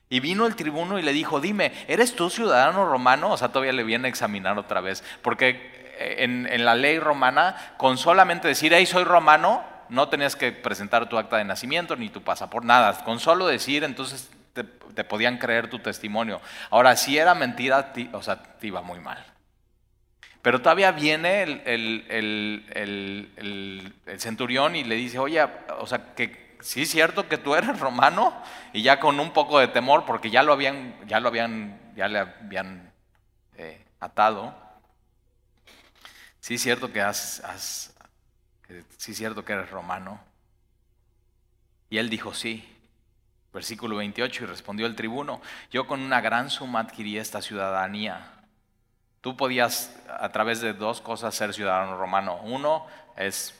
[0.08, 3.32] Y vino el tribuno y le dijo, dime, ¿eres tú ciudadano romano?
[3.32, 6.98] O sea, todavía le viene a examinar otra vez, porque eh, en, en la ley
[6.98, 11.94] romana, con solamente decir, hey, soy romano, no tenías que presentar tu acta de nacimiento
[11.94, 14.30] ni tu pasaporte, nada, con solo decir, entonces
[14.64, 16.40] te, podían creer tu testimonio.
[16.70, 19.24] Ahora, si era mentira, o sea, te iba muy mal.
[20.42, 22.62] Pero todavía viene el,
[24.18, 25.44] centurión y le dice, oye,
[25.78, 28.32] o sea, que sí es cierto que tú eres romano,
[28.72, 32.08] y ya con un poco de temor, porque ya lo habían, ya lo habían, ya
[32.08, 32.92] le habían
[33.56, 34.54] eh, atado.
[36.40, 37.42] Sí es cierto que has,
[38.96, 40.20] sí es cierto que eres romano.
[41.90, 42.75] Y él dijo, sí.
[43.56, 45.40] Versículo 28, y respondió el tribuno,
[45.70, 48.34] yo con una gran suma adquirí esta ciudadanía.
[49.22, 52.38] Tú podías a través de dos cosas ser ciudadano romano.
[52.42, 53.58] Uno es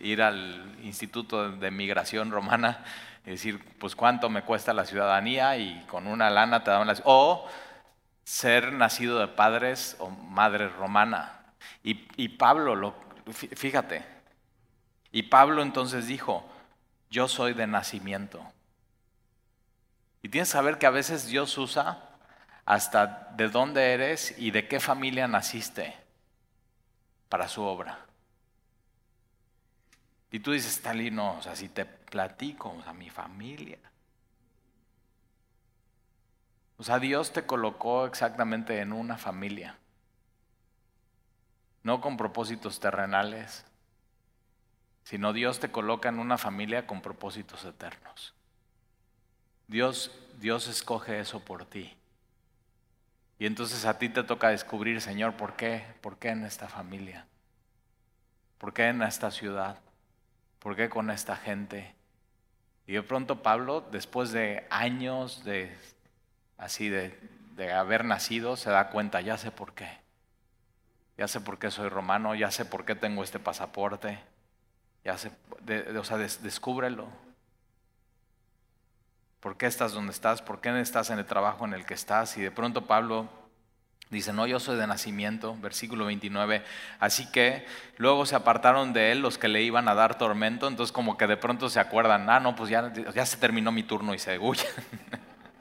[0.00, 2.84] ir al Instituto de Migración Romana
[3.24, 6.96] y decir, pues cuánto me cuesta la ciudadanía y con una lana te dan la...
[7.04, 7.48] O
[8.24, 11.40] ser nacido de padres o madre romana.
[11.84, 12.96] Y, y Pablo, lo,
[13.30, 14.21] fíjate,
[15.12, 16.44] y Pablo entonces dijo,
[17.10, 18.42] yo soy de nacimiento.
[20.22, 22.08] Y tienes que saber que a veces Dios usa
[22.64, 25.94] hasta de dónde eres y de qué familia naciste
[27.28, 27.98] para su obra.
[30.30, 33.78] Y tú dices, Tali, no, o sea, si te platico, a mi familia.
[36.78, 39.76] O sea, Dios te colocó exactamente en una familia,
[41.82, 43.66] no con propósitos terrenales,
[45.04, 48.34] sino Dios te coloca en una familia con propósitos eternos.
[49.66, 51.96] Dios, Dios escoge eso por ti.
[53.38, 55.84] Y entonces a ti te toca descubrir, Señor, ¿por qué?
[56.00, 57.26] ¿Por qué en esta familia?
[58.58, 59.80] ¿Por qué en esta ciudad?
[60.60, 61.94] ¿Por qué con esta gente?
[62.86, 65.76] Y de pronto Pablo, después de años de
[66.58, 67.18] así de,
[67.56, 69.88] de haber nacido, se da cuenta, ya sé por qué.
[71.18, 74.20] Ya sé por qué soy romano, ya sé por qué tengo este pasaporte,
[75.04, 75.32] ya se,
[75.98, 77.08] o sea, descúbrelo.
[79.40, 80.40] ¿Por qué estás donde estás?
[80.40, 82.36] ¿Por qué estás en el trabajo en el que estás?
[82.36, 83.28] Y de pronto Pablo
[84.08, 86.62] dice, no, yo soy de nacimiento, versículo 29.
[87.00, 90.92] Así que luego se apartaron de él los que le iban a dar tormento, entonces
[90.92, 94.14] como que de pronto se acuerdan, ah, no, pues ya, ya se terminó mi turno
[94.14, 94.70] y se huyen.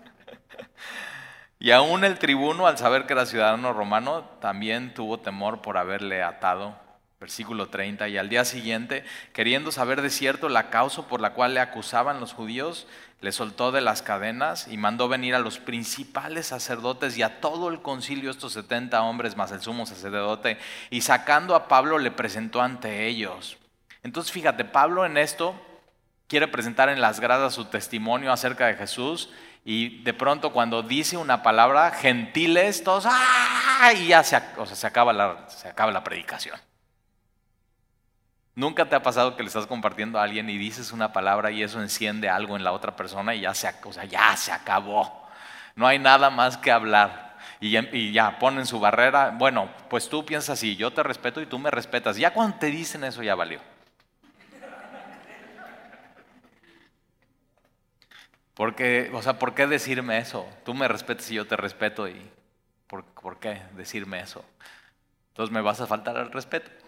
[1.59, 6.21] y aún el tribuno, al saber que era ciudadano romano, también tuvo temor por haberle
[6.21, 6.90] atado
[7.21, 11.53] Versículo 30, y al día siguiente, queriendo saber de cierto la causa por la cual
[11.53, 12.87] le acusaban los judíos,
[13.21, 17.69] le soltó de las cadenas y mandó venir a los principales sacerdotes y a todo
[17.69, 20.57] el concilio, estos 70 hombres más el sumo sacerdote,
[20.89, 23.59] y sacando a Pablo le presentó ante ellos.
[24.01, 25.53] Entonces fíjate, Pablo en esto
[26.25, 29.29] quiere presentar en las gradas su testimonio acerca de Jesús
[29.63, 33.93] y de pronto cuando dice una palabra, gentiles, todos, ¡ah!
[33.95, 34.41] y ya se,
[34.73, 36.59] se, acaba la, se acaba la predicación.
[38.55, 41.63] ¿Nunca te ha pasado que le estás compartiendo a alguien y dices una palabra y
[41.63, 45.25] eso enciende algo en la otra persona y ya se, o sea, ya se acabó?
[45.75, 47.37] No hay nada más que hablar.
[47.61, 49.33] Y ya, y ya, ponen su barrera.
[49.37, 52.17] Bueno, pues tú piensas así, yo te respeto y tú me respetas.
[52.17, 53.61] Ya cuando te dicen eso ya valió.
[58.53, 60.45] Porque, o sea, ¿por qué decirme eso?
[60.65, 62.21] Tú me respetas y yo te respeto y
[62.87, 64.43] ¿por, ¿por qué decirme eso?
[65.29, 66.80] Entonces me vas a faltar el respeto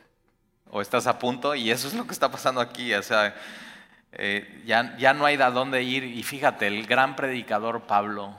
[0.73, 2.93] o estás a punto y eso es lo que está pasando aquí.
[2.95, 3.35] O sea,
[4.11, 6.03] eh, ya, ya no hay de dónde ir.
[6.03, 8.35] Y fíjate, el gran predicador Pablo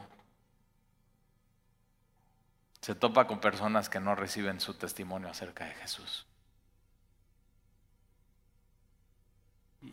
[2.81, 6.27] se topa con personas que no reciben su testimonio acerca de Jesús.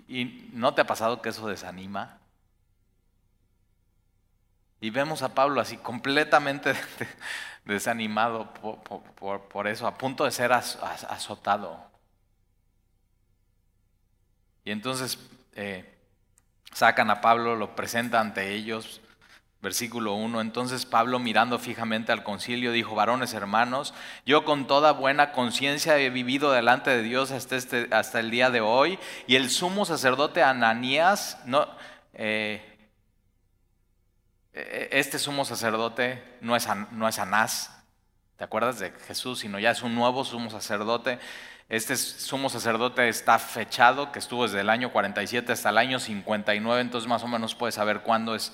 [0.07, 2.17] ¿Y no te ha pasado que eso desanima?
[4.79, 6.73] Y vemos a Pablo así completamente
[7.65, 11.90] desanimado por, eso, a punto de ser azotado.
[14.63, 15.17] Y entonces
[15.55, 15.97] eh,
[16.73, 19.01] sacan a Pablo, lo presentan ante ellos,
[19.61, 20.41] Versículo 1.
[20.41, 23.93] Entonces Pablo mirando fijamente al concilio dijo, varones hermanos,
[24.25, 27.87] yo con toda buena conciencia he vivido delante de Dios hasta, este,
[28.19, 28.97] el día de hoy.
[29.27, 31.67] Y el sumo sacerdote Ananías, no,
[32.15, 32.71] eh,
[34.53, 37.71] eh, este sumo sacerdote no es, no es Anás,
[38.37, 39.39] ¿te acuerdas de Jesús?
[39.41, 41.19] Sino ya es un nuevo sumo sacerdote.
[41.71, 46.81] Este sumo sacerdote está fechado, que estuvo desde el año 47 hasta el año 59,
[46.81, 48.51] entonces más o menos puedes saber cuándo, es,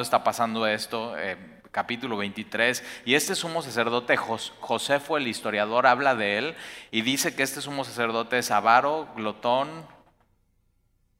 [0.00, 1.36] está pasando esto, eh,
[1.72, 2.82] capítulo 23.
[3.04, 6.56] Y este sumo sacerdote, José el historiador, habla de él
[6.90, 9.86] y dice que este sumo sacerdote es avaro, glotón,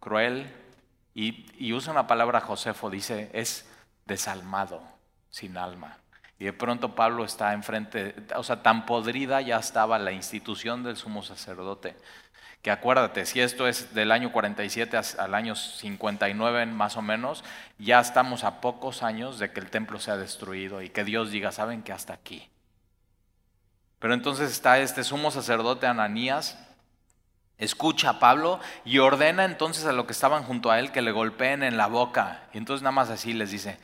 [0.00, 0.50] cruel,
[1.12, 3.68] y, y usa una palabra Josefo, dice, es
[4.06, 4.82] desalmado,
[5.28, 5.98] sin alma.
[6.38, 10.96] Y de pronto Pablo está enfrente, o sea, tan podrida ya estaba la institución del
[10.96, 11.96] sumo sacerdote,
[12.60, 17.44] que acuérdate, si esto es del año 47 al año 59 más o menos,
[17.78, 21.52] ya estamos a pocos años de que el templo sea destruido y que Dios diga,
[21.52, 22.48] saben que hasta aquí.
[23.98, 26.58] Pero entonces está este sumo sacerdote Ananías,
[27.58, 31.12] escucha a Pablo y ordena entonces a los que estaban junto a él que le
[31.12, 32.44] golpeen en la boca.
[32.52, 33.78] Y entonces nada más así les dice,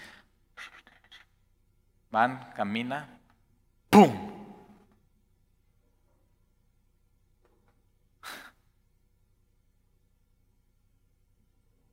[2.11, 3.21] Van, camina,
[3.89, 4.31] ¡pum!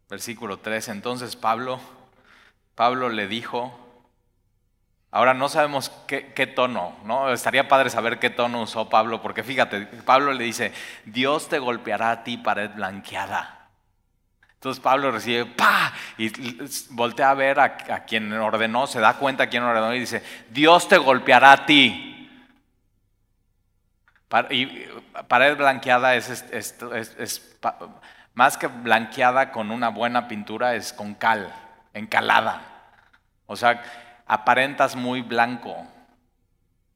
[0.10, 0.88] Versículo 3.
[0.90, 1.80] Entonces Pablo,
[2.76, 3.78] Pablo le dijo,
[5.12, 7.32] ahora no sabemos qué, qué, tono, ¿no?
[7.32, 10.74] Estaría padre saber qué tono usó Pablo, porque fíjate, Pablo le dice,
[11.06, 13.57] Dios te golpeará a ti pared blanqueada.
[14.58, 15.94] Entonces Pablo recibe, ¡pa!
[16.18, 16.32] Y
[16.90, 20.88] voltea a ver a, quien ordenó, se da cuenta a quien ordenó y dice, Dios
[20.88, 22.28] te golpeará a ti.
[24.50, 24.66] Y
[25.28, 27.58] pared blanqueada es, es,
[28.34, 31.54] más que blanqueada con una buena pintura, es con cal,
[31.94, 32.62] encalada.
[33.46, 33.84] O sea,
[34.26, 35.88] aparentas muy blanco,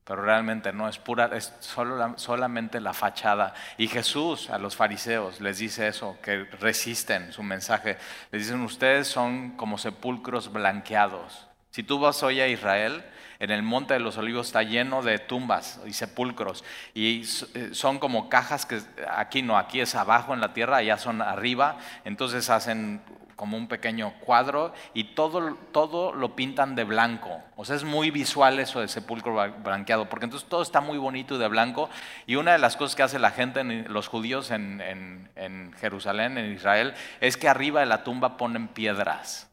[0.03, 3.53] pero realmente no, es pura, es solo solamente la fachada.
[3.77, 7.97] Y Jesús a los fariseos les dice eso, que resisten su mensaje.
[8.31, 11.47] Les dicen, ustedes son como sepulcros blanqueados.
[11.69, 13.03] Si tú vas hoy a Israel,
[13.41, 16.63] en el monte de los olivos está lleno de tumbas y sepulcros.
[16.93, 17.21] Y
[17.55, 21.23] eh, son como cajas que aquí no, aquí es abajo en la tierra, allá son
[21.23, 21.77] arriba.
[22.05, 23.01] Entonces hacen
[23.41, 27.41] como un pequeño cuadro y todo, todo lo pintan de blanco.
[27.56, 31.34] O sea, es muy visual eso de sepulcro blanqueado, porque entonces todo está muy bonito
[31.34, 31.89] y de blanco.
[32.27, 36.54] Y una de las cosas que hace la gente, los judíos en, en, Jerusalén, en
[36.54, 39.49] Israel, es que arriba de la tumba ponen piedras.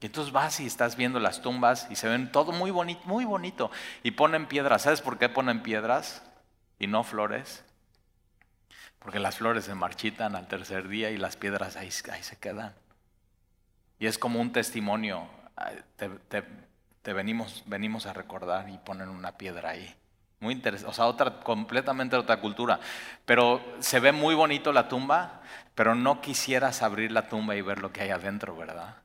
[0.00, 3.24] Y entonces vas y estás viendo las tumbas y se ven todo muy bonito, muy
[3.24, 3.70] bonito.
[4.02, 4.82] Y ponen piedras.
[4.82, 6.24] ¿Sabes por qué ponen piedras
[6.80, 7.62] y no flores?
[8.98, 12.74] Porque las flores se marchitan al tercer día y las piedras ahí, ahí se quedan.
[13.98, 15.28] Y es como un testimonio,
[15.96, 19.94] te, venimos, venimos a recordar y ponen una piedra ahí.
[20.40, 22.78] Muy interesante, o sea, otra, completamente otra cultura.
[23.24, 25.42] Pero se ve muy bonito la tumba,
[25.74, 28.96] pero no quisieras abrir la tumba y ver lo que hay adentro, ¿verdad?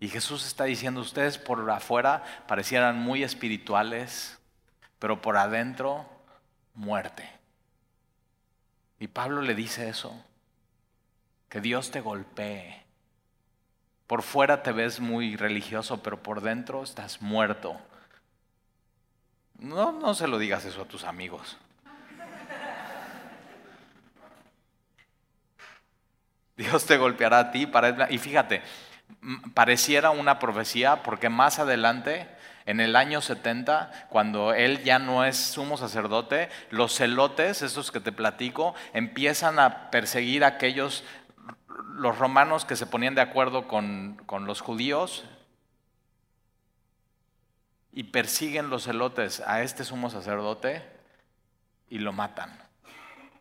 [0.00, 4.38] Y Jesús está diciendo, ustedes por afuera parecieran muy espirituales,
[4.98, 6.06] pero por adentro
[6.74, 7.28] muerte.
[8.98, 10.24] Y Pablo le dice eso,
[11.48, 12.81] que Dios te golpee
[14.12, 17.80] por fuera te ves muy religioso, pero por dentro estás muerto.
[19.58, 21.56] No, no se lo digas eso a tus amigos.
[26.58, 27.66] Dios te golpeará a ti.
[28.10, 28.60] Y fíjate,
[29.54, 32.28] pareciera una profecía porque más adelante,
[32.66, 38.00] en el año 70, cuando él ya no es sumo sacerdote, los celotes, esos que
[38.00, 41.02] te platico, empiezan a perseguir a aquellos
[41.94, 45.24] los romanos que se ponían de acuerdo con, los judíos
[47.92, 50.82] y persiguen los celotes a este sumo sacerdote
[51.88, 52.58] y lo matan.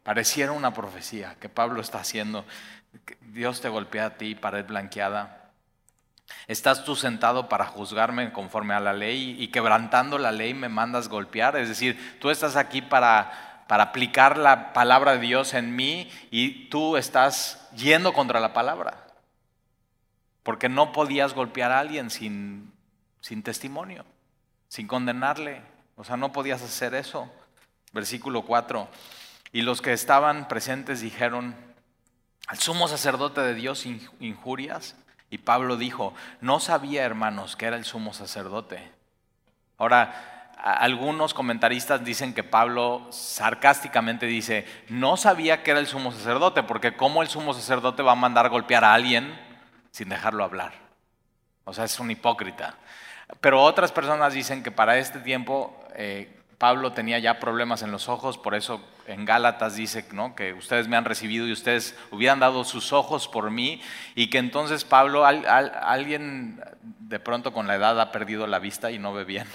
[0.03, 2.45] Pareciera una profecía que Pablo está haciendo.
[3.21, 5.51] Dios te golpea a ti, pared blanqueada.
[6.47, 11.07] Estás tú sentado para juzgarme conforme a la ley y quebrantando la ley me mandas
[11.07, 11.55] golpear.
[11.55, 16.65] Es decir, tú estás aquí para para aplicar la palabra de Dios en mí y
[16.65, 19.07] tú estás yendo contra la palabra.
[20.43, 22.73] Porque no podías golpear a alguien sin,
[23.21, 24.03] sin testimonio,
[24.67, 25.61] sin condenarle.
[25.95, 27.31] O sea, no podías hacer eso.
[27.93, 28.89] Versículo 4.
[29.53, 31.55] Y los que estaban presentes dijeron,
[32.47, 34.97] al sumo sacerdote de Dios injurias.
[35.29, 38.91] Y Pablo dijo, no sabía, hermanos, que era el sumo sacerdote.
[39.77, 46.63] Ahora, algunos comentaristas dicen que Pablo sarcásticamente dice, no sabía que era el sumo sacerdote,
[46.63, 49.33] porque ¿cómo el sumo sacerdote va a mandar golpear a alguien
[49.91, 50.73] sin dejarlo hablar?
[51.65, 52.75] O sea, es un hipócrita.
[53.39, 58.07] Pero otras personas dicen que para este tiempo eh, Pablo tenía ya problemas en los
[58.07, 60.35] ojos, por eso en Gálatas dice ¿no?
[60.35, 63.81] que ustedes me han recibido y ustedes hubieran dado sus ojos por mí
[64.13, 66.61] y que entonces Pablo, alguien
[66.99, 69.47] de pronto con la edad ha perdido la vista y no ve bien.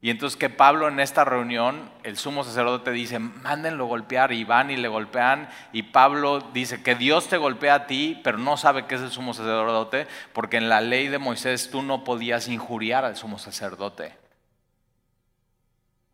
[0.00, 4.70] Y entonces que Pablo en esta reunión, el sumo sacerdote dice, mándenlo golpear y van
[4.70, 8.86] y le golpean y Pablo dice que Dios te golpea a ti, pero no sabe
[8.86, 13.04] qué es el sumo sacerdote, porque en la ley de Moisés tú no podías injuriar
[13.04, 14.14] al sumo sacerdote.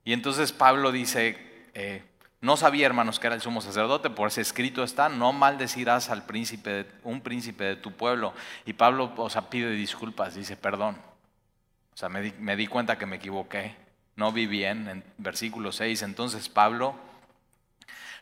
[0.02, 2.02] Y entonces Pablo dice, eh,
[2.40, 6.24] no sabía hermanos que era el sumo sacerdote, por ese escrito está, no maldecirás al
[6.24, 8.32] príncipe, un príncipe de tu pueblo.
[8.64, 10.96] Y Pablo o pide disculpas, dice perdón.
[11.94, 13.76] O sea, me di, cuenta que me equivoqué,
[14.16, 16.02] no vi bien, en versículo 6.
[16.02, 16.96] Entonces Pablo,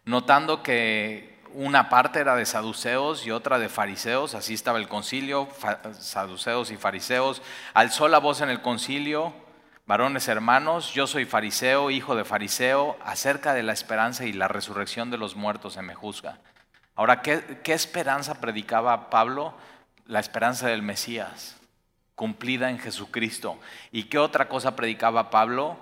[0.04, 5.48] notando que una parte era de saduceos y otra de fariseos, así estaba el concilio,
[5.98, 7.40] saduceos y fariseos,
[7.72, 9.32] alzó la voz en el concilio,
[9.86, 15.10] varones hermanos, yo soy fariseo, hijo de fariseo, acerca de la esperanza y la resurrección
[15.10, 16.40] de los muertos se me juzga.
[16.94, 19.54] Ahora, ¿qué, qué esperanza predicaba Pablo?
[20.06, 21.56] La esperanza del Mesías
[22.14, 23.58] cumplida en Jesucristo.
[23.90, 25.76] ¿Y qué otra cosa predicaba Pablo?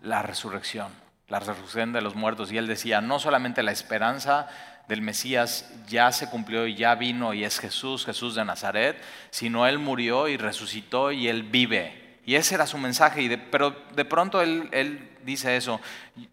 [0.00, 0.92] La resurrección,
[1.28, 2.52] la resurrección de los muertos.
[2.52, 4.48] Y él decía, no solamente la esperanza
[4.88, 9.66] del Mesías ya se cumplió y ya vino y es Jesús, Jesús de Nazaret, sino
[9.66, 12.18] él murió y resucitó y él vive.
[12.26, 15.80] Y ese era su mensaje, y pero de pronto él dice eso,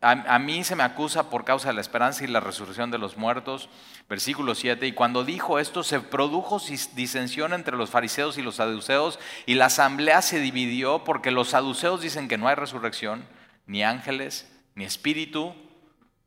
[0.02, 3.18] a, mí se me acusa por causa de la esperanza y la resurrección de los
[3.18, 3.70] muertos,
[4.10, 6.60] versículo 7, y cuando dijo esto se produjo
[6.94, 12.02] disensión entre los fariseos y los saduceos, y la asamblea se dividió porque los saduceos
[12.02, 13.26] dicen que no hay resurrección,
[13.66, 15.56] ni ángeles, ni espíritu.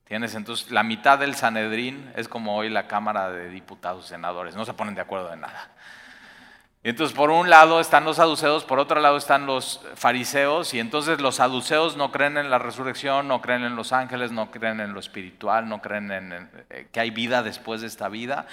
[0.04, 4.54] Tienes entonces la mitad del Sanedrín es como hoy la Cámara de Diputados y Senadores,
[4.54, 5.70] no se ponen de acuerdo en nada.
[6.85, 10.80] Y entonces por un lado están los saduceos, por otro lado están los fariseos, y
[10.80, 14.80] entonces los saduceos no creen en la resurrección, no creen en los ángeles, no creen
[14.80, 18.47] en lo espiritual, no creen en eh, que hay vida después de esta vida.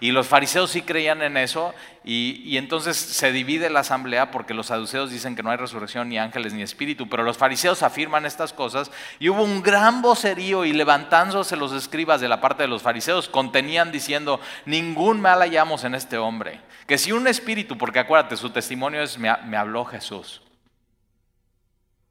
[0.00, 1.74] Y los fariseos sí creían en eso,
[2.04, 6.18] y, entonces se divide la asamblea porque los saduceos dicen que no hay resurrección, ni
[6.18, 10.72] ángeles, ni espíritu, pero los fariseos afirman estas cosas, y hubo un gran vocerío, y
[10.72, 15.94] levantándose los escribas de la parte de los fariseos, contenían diciendo, ningún mal hallamos en
[15.94, 20.42] este hombre que si un espíritu, porque acuérdate, su testimonio es, me, habló Jesús.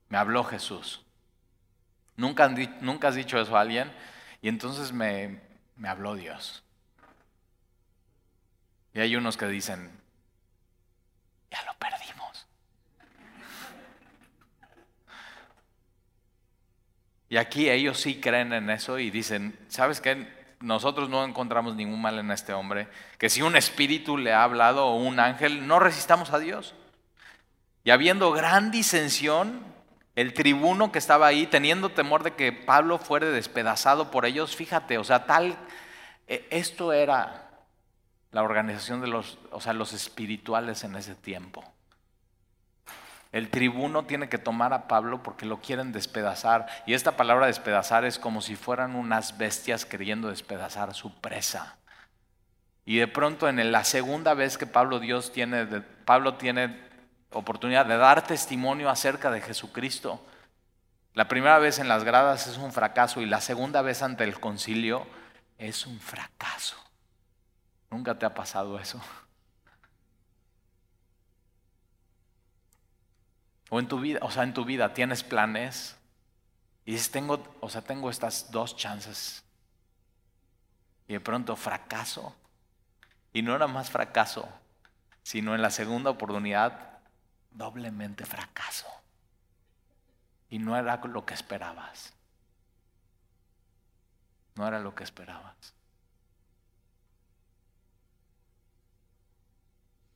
[0.10, 1.02] Me habló Jesús.
[2.18, 2.50] ¿Nunca,
[2.82, 3.92] nunca has dicho eso a alguien
[4.42, 5.40] y entonces me
[5.84, 6.65] habló Dios.
[8.96, 9.92] Y hay unos que dicen,
[11.52, 12.48] ya lo perdimos.
[17.30, 20.34] Y aquí ellos sí creen en eso y dicen, ¿sabes qué?
[20.62, 22.88] nosotros no encontramos ningún mal en este hombre,
[23.18, 26.74] que si un espíritu le ha hablado o un ángel, no resistamos a Dios.
[27.84, 29.62] Y habiendo gran disensión,
[30.16, 34.98] el tribuno que estaba ahí, teniendo temor de que Pablo fuera despedazado por ellos, fíjate,
[34.98, 35.58] o sea, tal,
[36.28, 37.45] eh, esto era
[38.36, 41.64] la organización de los, o sea, los espirituales en ese tiempo.
[43.32, 46.68] El tribuno tiene que tomar a Pablo porque lo quieren despedazar.
[46.86, 51.78] Y esta palabra despedazar es como si fueran unas bestias queriendo despedazar su presa.
[52.84, 55.66] Y de pronto en la segunda vez que Pablo Dios tiene,
[56.04, 56.78] Pablo tiene
[57.32, 60.22] oportunidad de dar testimonio acerca de Jesucristo.
[61.14, 64.42] La primera vez en las gradas es un fracaso y la segunda vez ante el
[64.42, 65.08] concilio
[65.58, 66.85] es un fracaso.
[67.90, 69.02] ¿Nunca te ha pasado eso?
[73.70, 75.98] O en tu vida, o sea, en tu vida tienes planes
[76.86, 79.44] y dices, tengo, o sea, tengo estas dos chances.
[81.08, 82.36] Y de pronto fracaso.
[83.34, 84.48] Y no era más fracaso,
[85.24, 87.00] sino en la segunda oportunidad,
[87.52, 88.88] doblemente fracaso.
[90.50, 92.14] Y no era lo que esperabas.
[94.56, 95.75] No era lo que esperabas.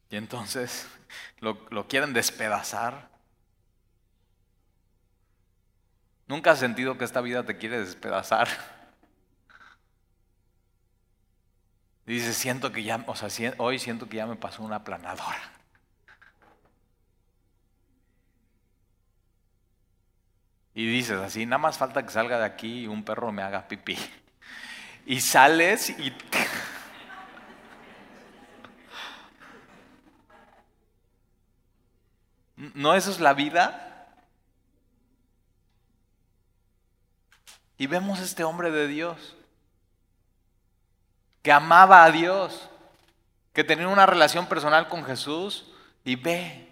[0.10, 0.88] Y entonces
[1.40, 3.10] lo, lo quieren despedazar
[6.30, 8.48] ¿Nunca has sentido que esta vida te quiere despedazar?
[12.06, 15.42] Dices, siento que ya, o sea, hoy siento que ya me pasó una planadora.
[20.76, 23.68] Y dices así, nada más falta que salga de aquí y un perro me haga
[23.68, 23.98] pipí.
[25.06, 26.14] Y sales y...
[32.60, 34.06] ¿No eso es la vida?
[37.78, 39.38] Y vemos este hombre de Dios,
[41.42, 42.70] que amaba a Dios,
[43.54, 45.72] que tenía una relación personal con Jesús,
[46.04, 46.69] y ve.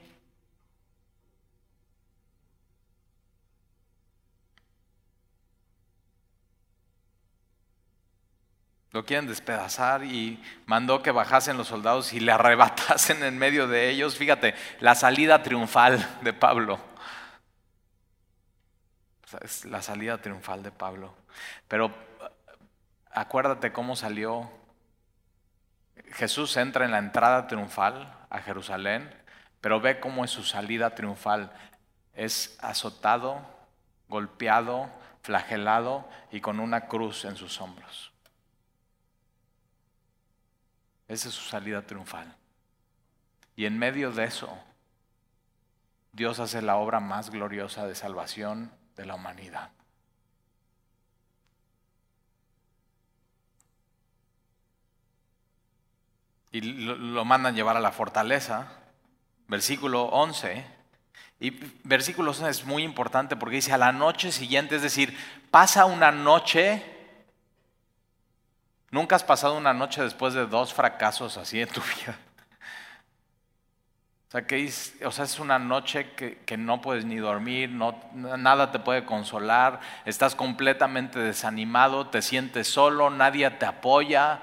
[8.92, 13.90] Lo quieren despedazar y mandó que bajasen los soldados y le arrebatasen en medio de
[13.90, 14.18] ellos.
[14.18, 16.80] Fíjate, la salida triunfal de Pablo.
[19.42, 21.14] Es la salida triunfal de Pablo.
[21.68, 21.94] Pero
[23.12, 24.50] acuérdate cómo salió.
[26.14, 29.14] Jesús entra en la entrada triunfal a Jerusalén,
[29.60, 31.52] pero ve cómo es su salida triunfal.
[32.14, 33.42] Es azotado,
[34.08, 34.90] golpeado,
[35.24, 38.14] flagelado y con una cruz en sus hombros.
[41.08, 42.36] Esa es su salida triunfal.
[43.56, 44.58] Y en medio de eso,
[46.12, 49.72] Dios hace la obra más gloriosa de salvación de la humanidad.
[56.52, 58.68] Y lo, mandan llevar a la fortaleza,
[59.48, 60.66] versículo 11.
[61.40, 61.52] Y
[61.84, 65.16] versículo 11 es muy importante porque dice a la noche siguiente, es decir,
[65.52, 66.97] pasa una noche.
[68.90, 72.18] Nunca has pasado una noche después de dos fracasos así en tu vida.
[74.28, 79.06] O sea, que es, una noche que, no puedes ni dormir, no, nada te puede
[79.06, 84.42] consolar, estás completamente desanimado, te sientes solo, nadie te apoya,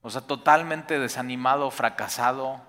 [0.00, 2.62] o sea, totalmente desanimado, fracasado,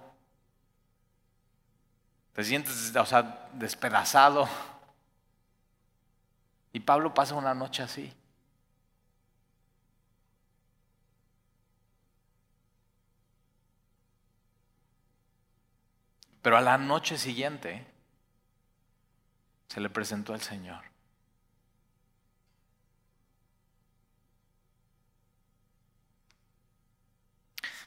[2.33, 4.49] te sientes, o sea, despedazado.
[6.73, 8.13] Y Pablo pasa una noche así.
[16.41, 17.85] Pero a la noche siguiente
[19.67, 20.83] se le presentó al Señor.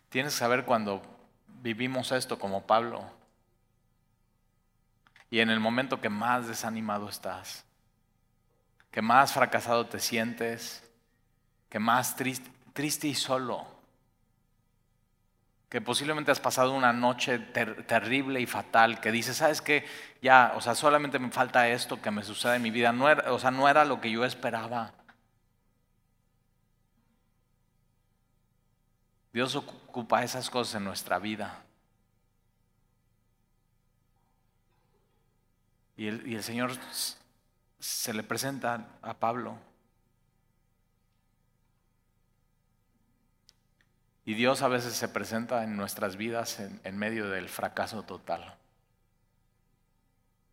[0.09, 1.03] Tienes que saber cuando
[1.63, 3.05] vivimos esto como Pablo
[5.29, 7.65] y en el momento que más desanimado estás,
[8.93, 10.89] que más fracasado te sientes,
[11.69, 13.74] que más triste, triste y solo
[15.75, 19.85] que posiblemente has pasado una noche terrible y fatal, que dices, ¿sabes qué?
[20.23, 22.93] Ya, o sea, solamente me falta esto que me sucede en mi vida.
[22.93, 24.93] No era, o sea, no era lo que yo esperaba.
[29.33, 31.65] Dios ocupa esas cosas en nuestra vida.
[35.97, 36.71] Y el, y el Señor
[37.81, 39.59] se le presenta a Pablo
[44.27, 48.57] Y Dios a veces se presenta en nuestras vidas en, medio del fracaso total,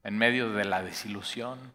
[0.03, 1.71] en medio de la desilusión,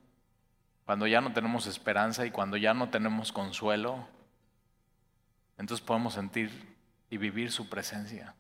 [0.85, 4.07] cuando ya no tenemos esperanza y cuando ya no tenemos consuelo,
[5.57, 6.77] entonces podemos sentir
[7.09, 8.35] y vivir su presencia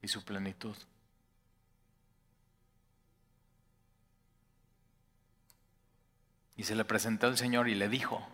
[0.00, 0.76] y su plenitud.
[6.56, 8.26] Y se le presentó el Señor y le dijo,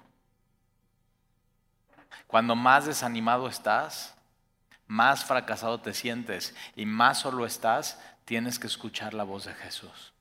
[2.26, 4.14] cuando más desanimado estás,
[4.91, 10.12] más fracasado te sientes y más solo estás, tienes que escuchar la voz de Jesús.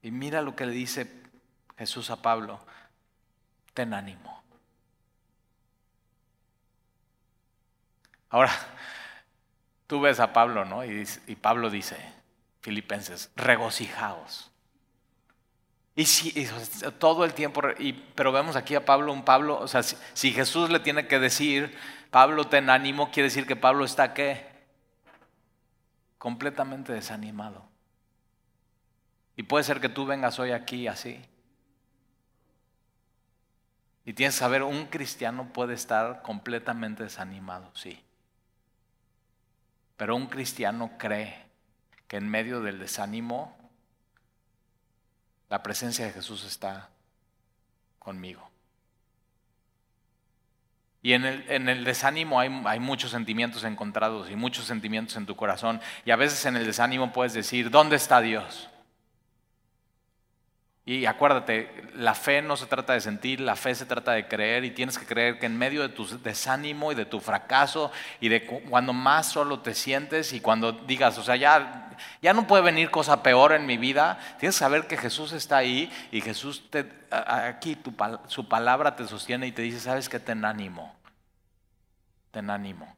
[0.00, 1.12] Y mira lo que le dice
[1.76, 2.58] Jesús a Pablo,
[3.74, 4.42] ten ánimo.
[8.30, 8.52] Ahora,
[9.86, 10.86] tú ves a Pablo, ¿no?
[10.86, 11.98] Y, y Pablo dice,
[12.62, 14.49] Filipenses, regocijaos.
[15.96, 16.46] Y, si,
[16.98, 20.70] todo el tiempo, y, pero vemos aquí a Pablo, un Pablo, o sea, si, Jesús
[20.70, 21.76] le tiene que decir,
[22.10, 24.46] Pablo ten ánimo, quiere decir que Pablo está qué?
[26.18, 27.68] Completamente desanimado.
[29.36, 31.20] Y puede ser que tú vengas hoy aquí así.
[34.04, 38.02] Y tienes que saber, un cristiano puede estar completamente desanimado, sí.
[39.96, 41.46] Pero un cristiano cree
[42.08, 43.59] que en medio del desánimo
[45.50, 46.88] la presencia de Jesús está
[47.98, 48.48] conmigo.
[51.02, 55.80] Y en el, desánimo hay, hay, muchos sentimientos encontrados y muchos sentimientos en tu corazón.
[56.04, 58.68] Y a veces en el desánimo puedes decir, ¿dónde está Dios?
[60.84, 64.64] Y acuérdate, la fe no se trata de sentir, la fe se trata de creer
[64.64, 68.28] y tienes que creer que en medio de tu desánimo y de tu fracaso y
[68.28, 71.89] de cuando más solo te sientes y cuando digas, o sea, ya,
[72.22, 75.58] ya no puede venir cosa peor en mi vida, tienes que saber que Jesús está
[75.58, 77.78] ahí y Jesús te, aquí
[78.26, 80.94] su palabra te sostiene y te dice, sabes que ten ánimo,
[82.30, 82.96] ten ánimo.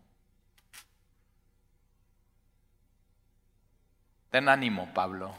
[4.32, 5.34] Ten ánimo, Pablo.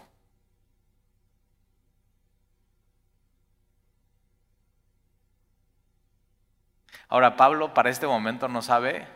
[7.09, 9.07] Ahora, Pablo para este momento no sabe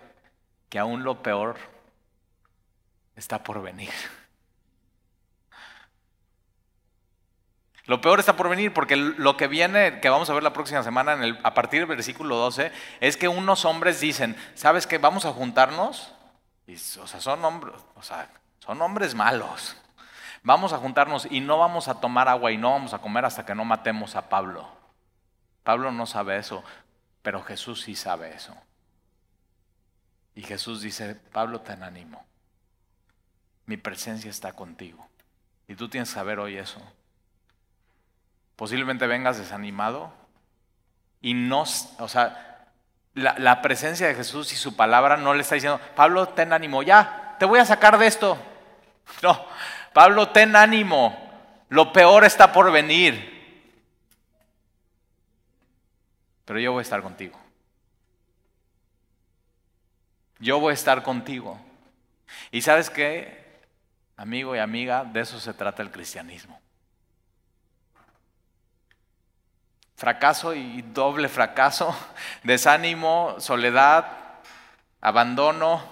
[0.70, 1.58] que aún lo peor
[3.16, 3.92] está por venir.
[7.88, 10.84] Lo peor está por venir porque lo que viene, que vamos a ver la próxima
[10.84, 14.98] semana en a partir del versículo 12, es que unos hombres dicen, ¿sabes qué?
[14.98, 16.14] Vamos a juntarnos.
[16.68, 18.30] Y, o sea, son hombres, o sea,
[18.60, 19.78] son hombres malos.
[20.44, 23.46] Vamos a juntarnos y no vamos a tomar agua y no vamos a comer hasta
[23.46, 24.68] que no matemos a Pablo.
[25.64, 26.66] Pablo no sabe eso,
[27.22, 28.54] pero Jesús sí sabe eso.
[30.36, 32.26] Y Jesús dice, Pablo, ten ánimo.
[33.66, 35.08] Mi presencia está contigo.
[35.70, 36.82] Y tú tienes que saber hoy eso.
[38.58, 40.12] Posiblemente vengas desanimado
[41.22, 42.74] y no, o sea,
[43.14, 47.36] la, presencia de Jesús y su palabra no le está diciendo, Pablo, ten ánimo, ya,
[47.40, 48.38] te voy a sacar de esto.
[49.24, 49.46] No,
[49.94, 51.16] Pablo, ten ánimo,
[51.70, 53.38] lo peor está por venir.
[56.44, 57.40] Pero yo voy a estar contigo.
[60.40, 61.58] Yo voy a estar contigo.
[62.52, 63.62] Y sabes qué,
[64.18, 66.60] amigo y amiga, de eso se trata el cristianismo.
[69.98, 71.94] Fracaso y doble fracaso,
[72.44, 74.08] desánimo, soledad,
[75.02, 75.84] abandono,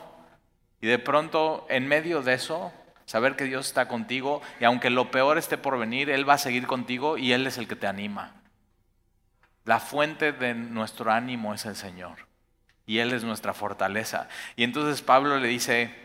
[0.80, 2.72] y de pronto en medio de eso,
[3.06, 6.38] saber que Dios está contigo y aunque lo peor esté por venir, Él va a
[6.38, 8.36] seguir contigo y Él es el que te anima.
[9.64, 12.28] La fuente de nuestro ánimo es el Señor
[12.86, 14.28] y Él es nuestra fortaleza.
[14.56, 15.96] Y entonces Pablo le dice,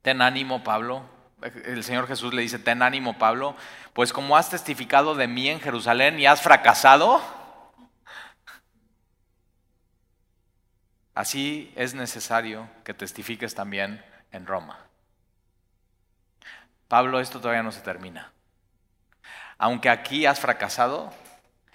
[0.00, 1.02] ten ánimo Pablo,
[1.44, 3.56] el Señor Jesús le dice, ten ánimo Pablo,
[3.92, 7.22] pues como has testificado de mí en Jerusalén y has fracasado,
[11.14, 14.78] así es necesario que testifiques también en Roma.
[16.88, 18.32] Pablo, esto todavía no se termina.
[19.58, 21.12] Aunque aquí has fracasado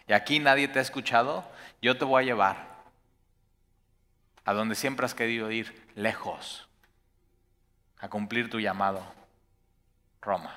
[0.07, 1.49] y aquí nadie te ha escuchado,
[1.81, 2.69] yo te voy a llevar
[4.45, 6.67] a donde siempre has querido ir, lejos,
[7.99, 9.18] a cumplir tu llamado.
[10.25, 10.51] Roma.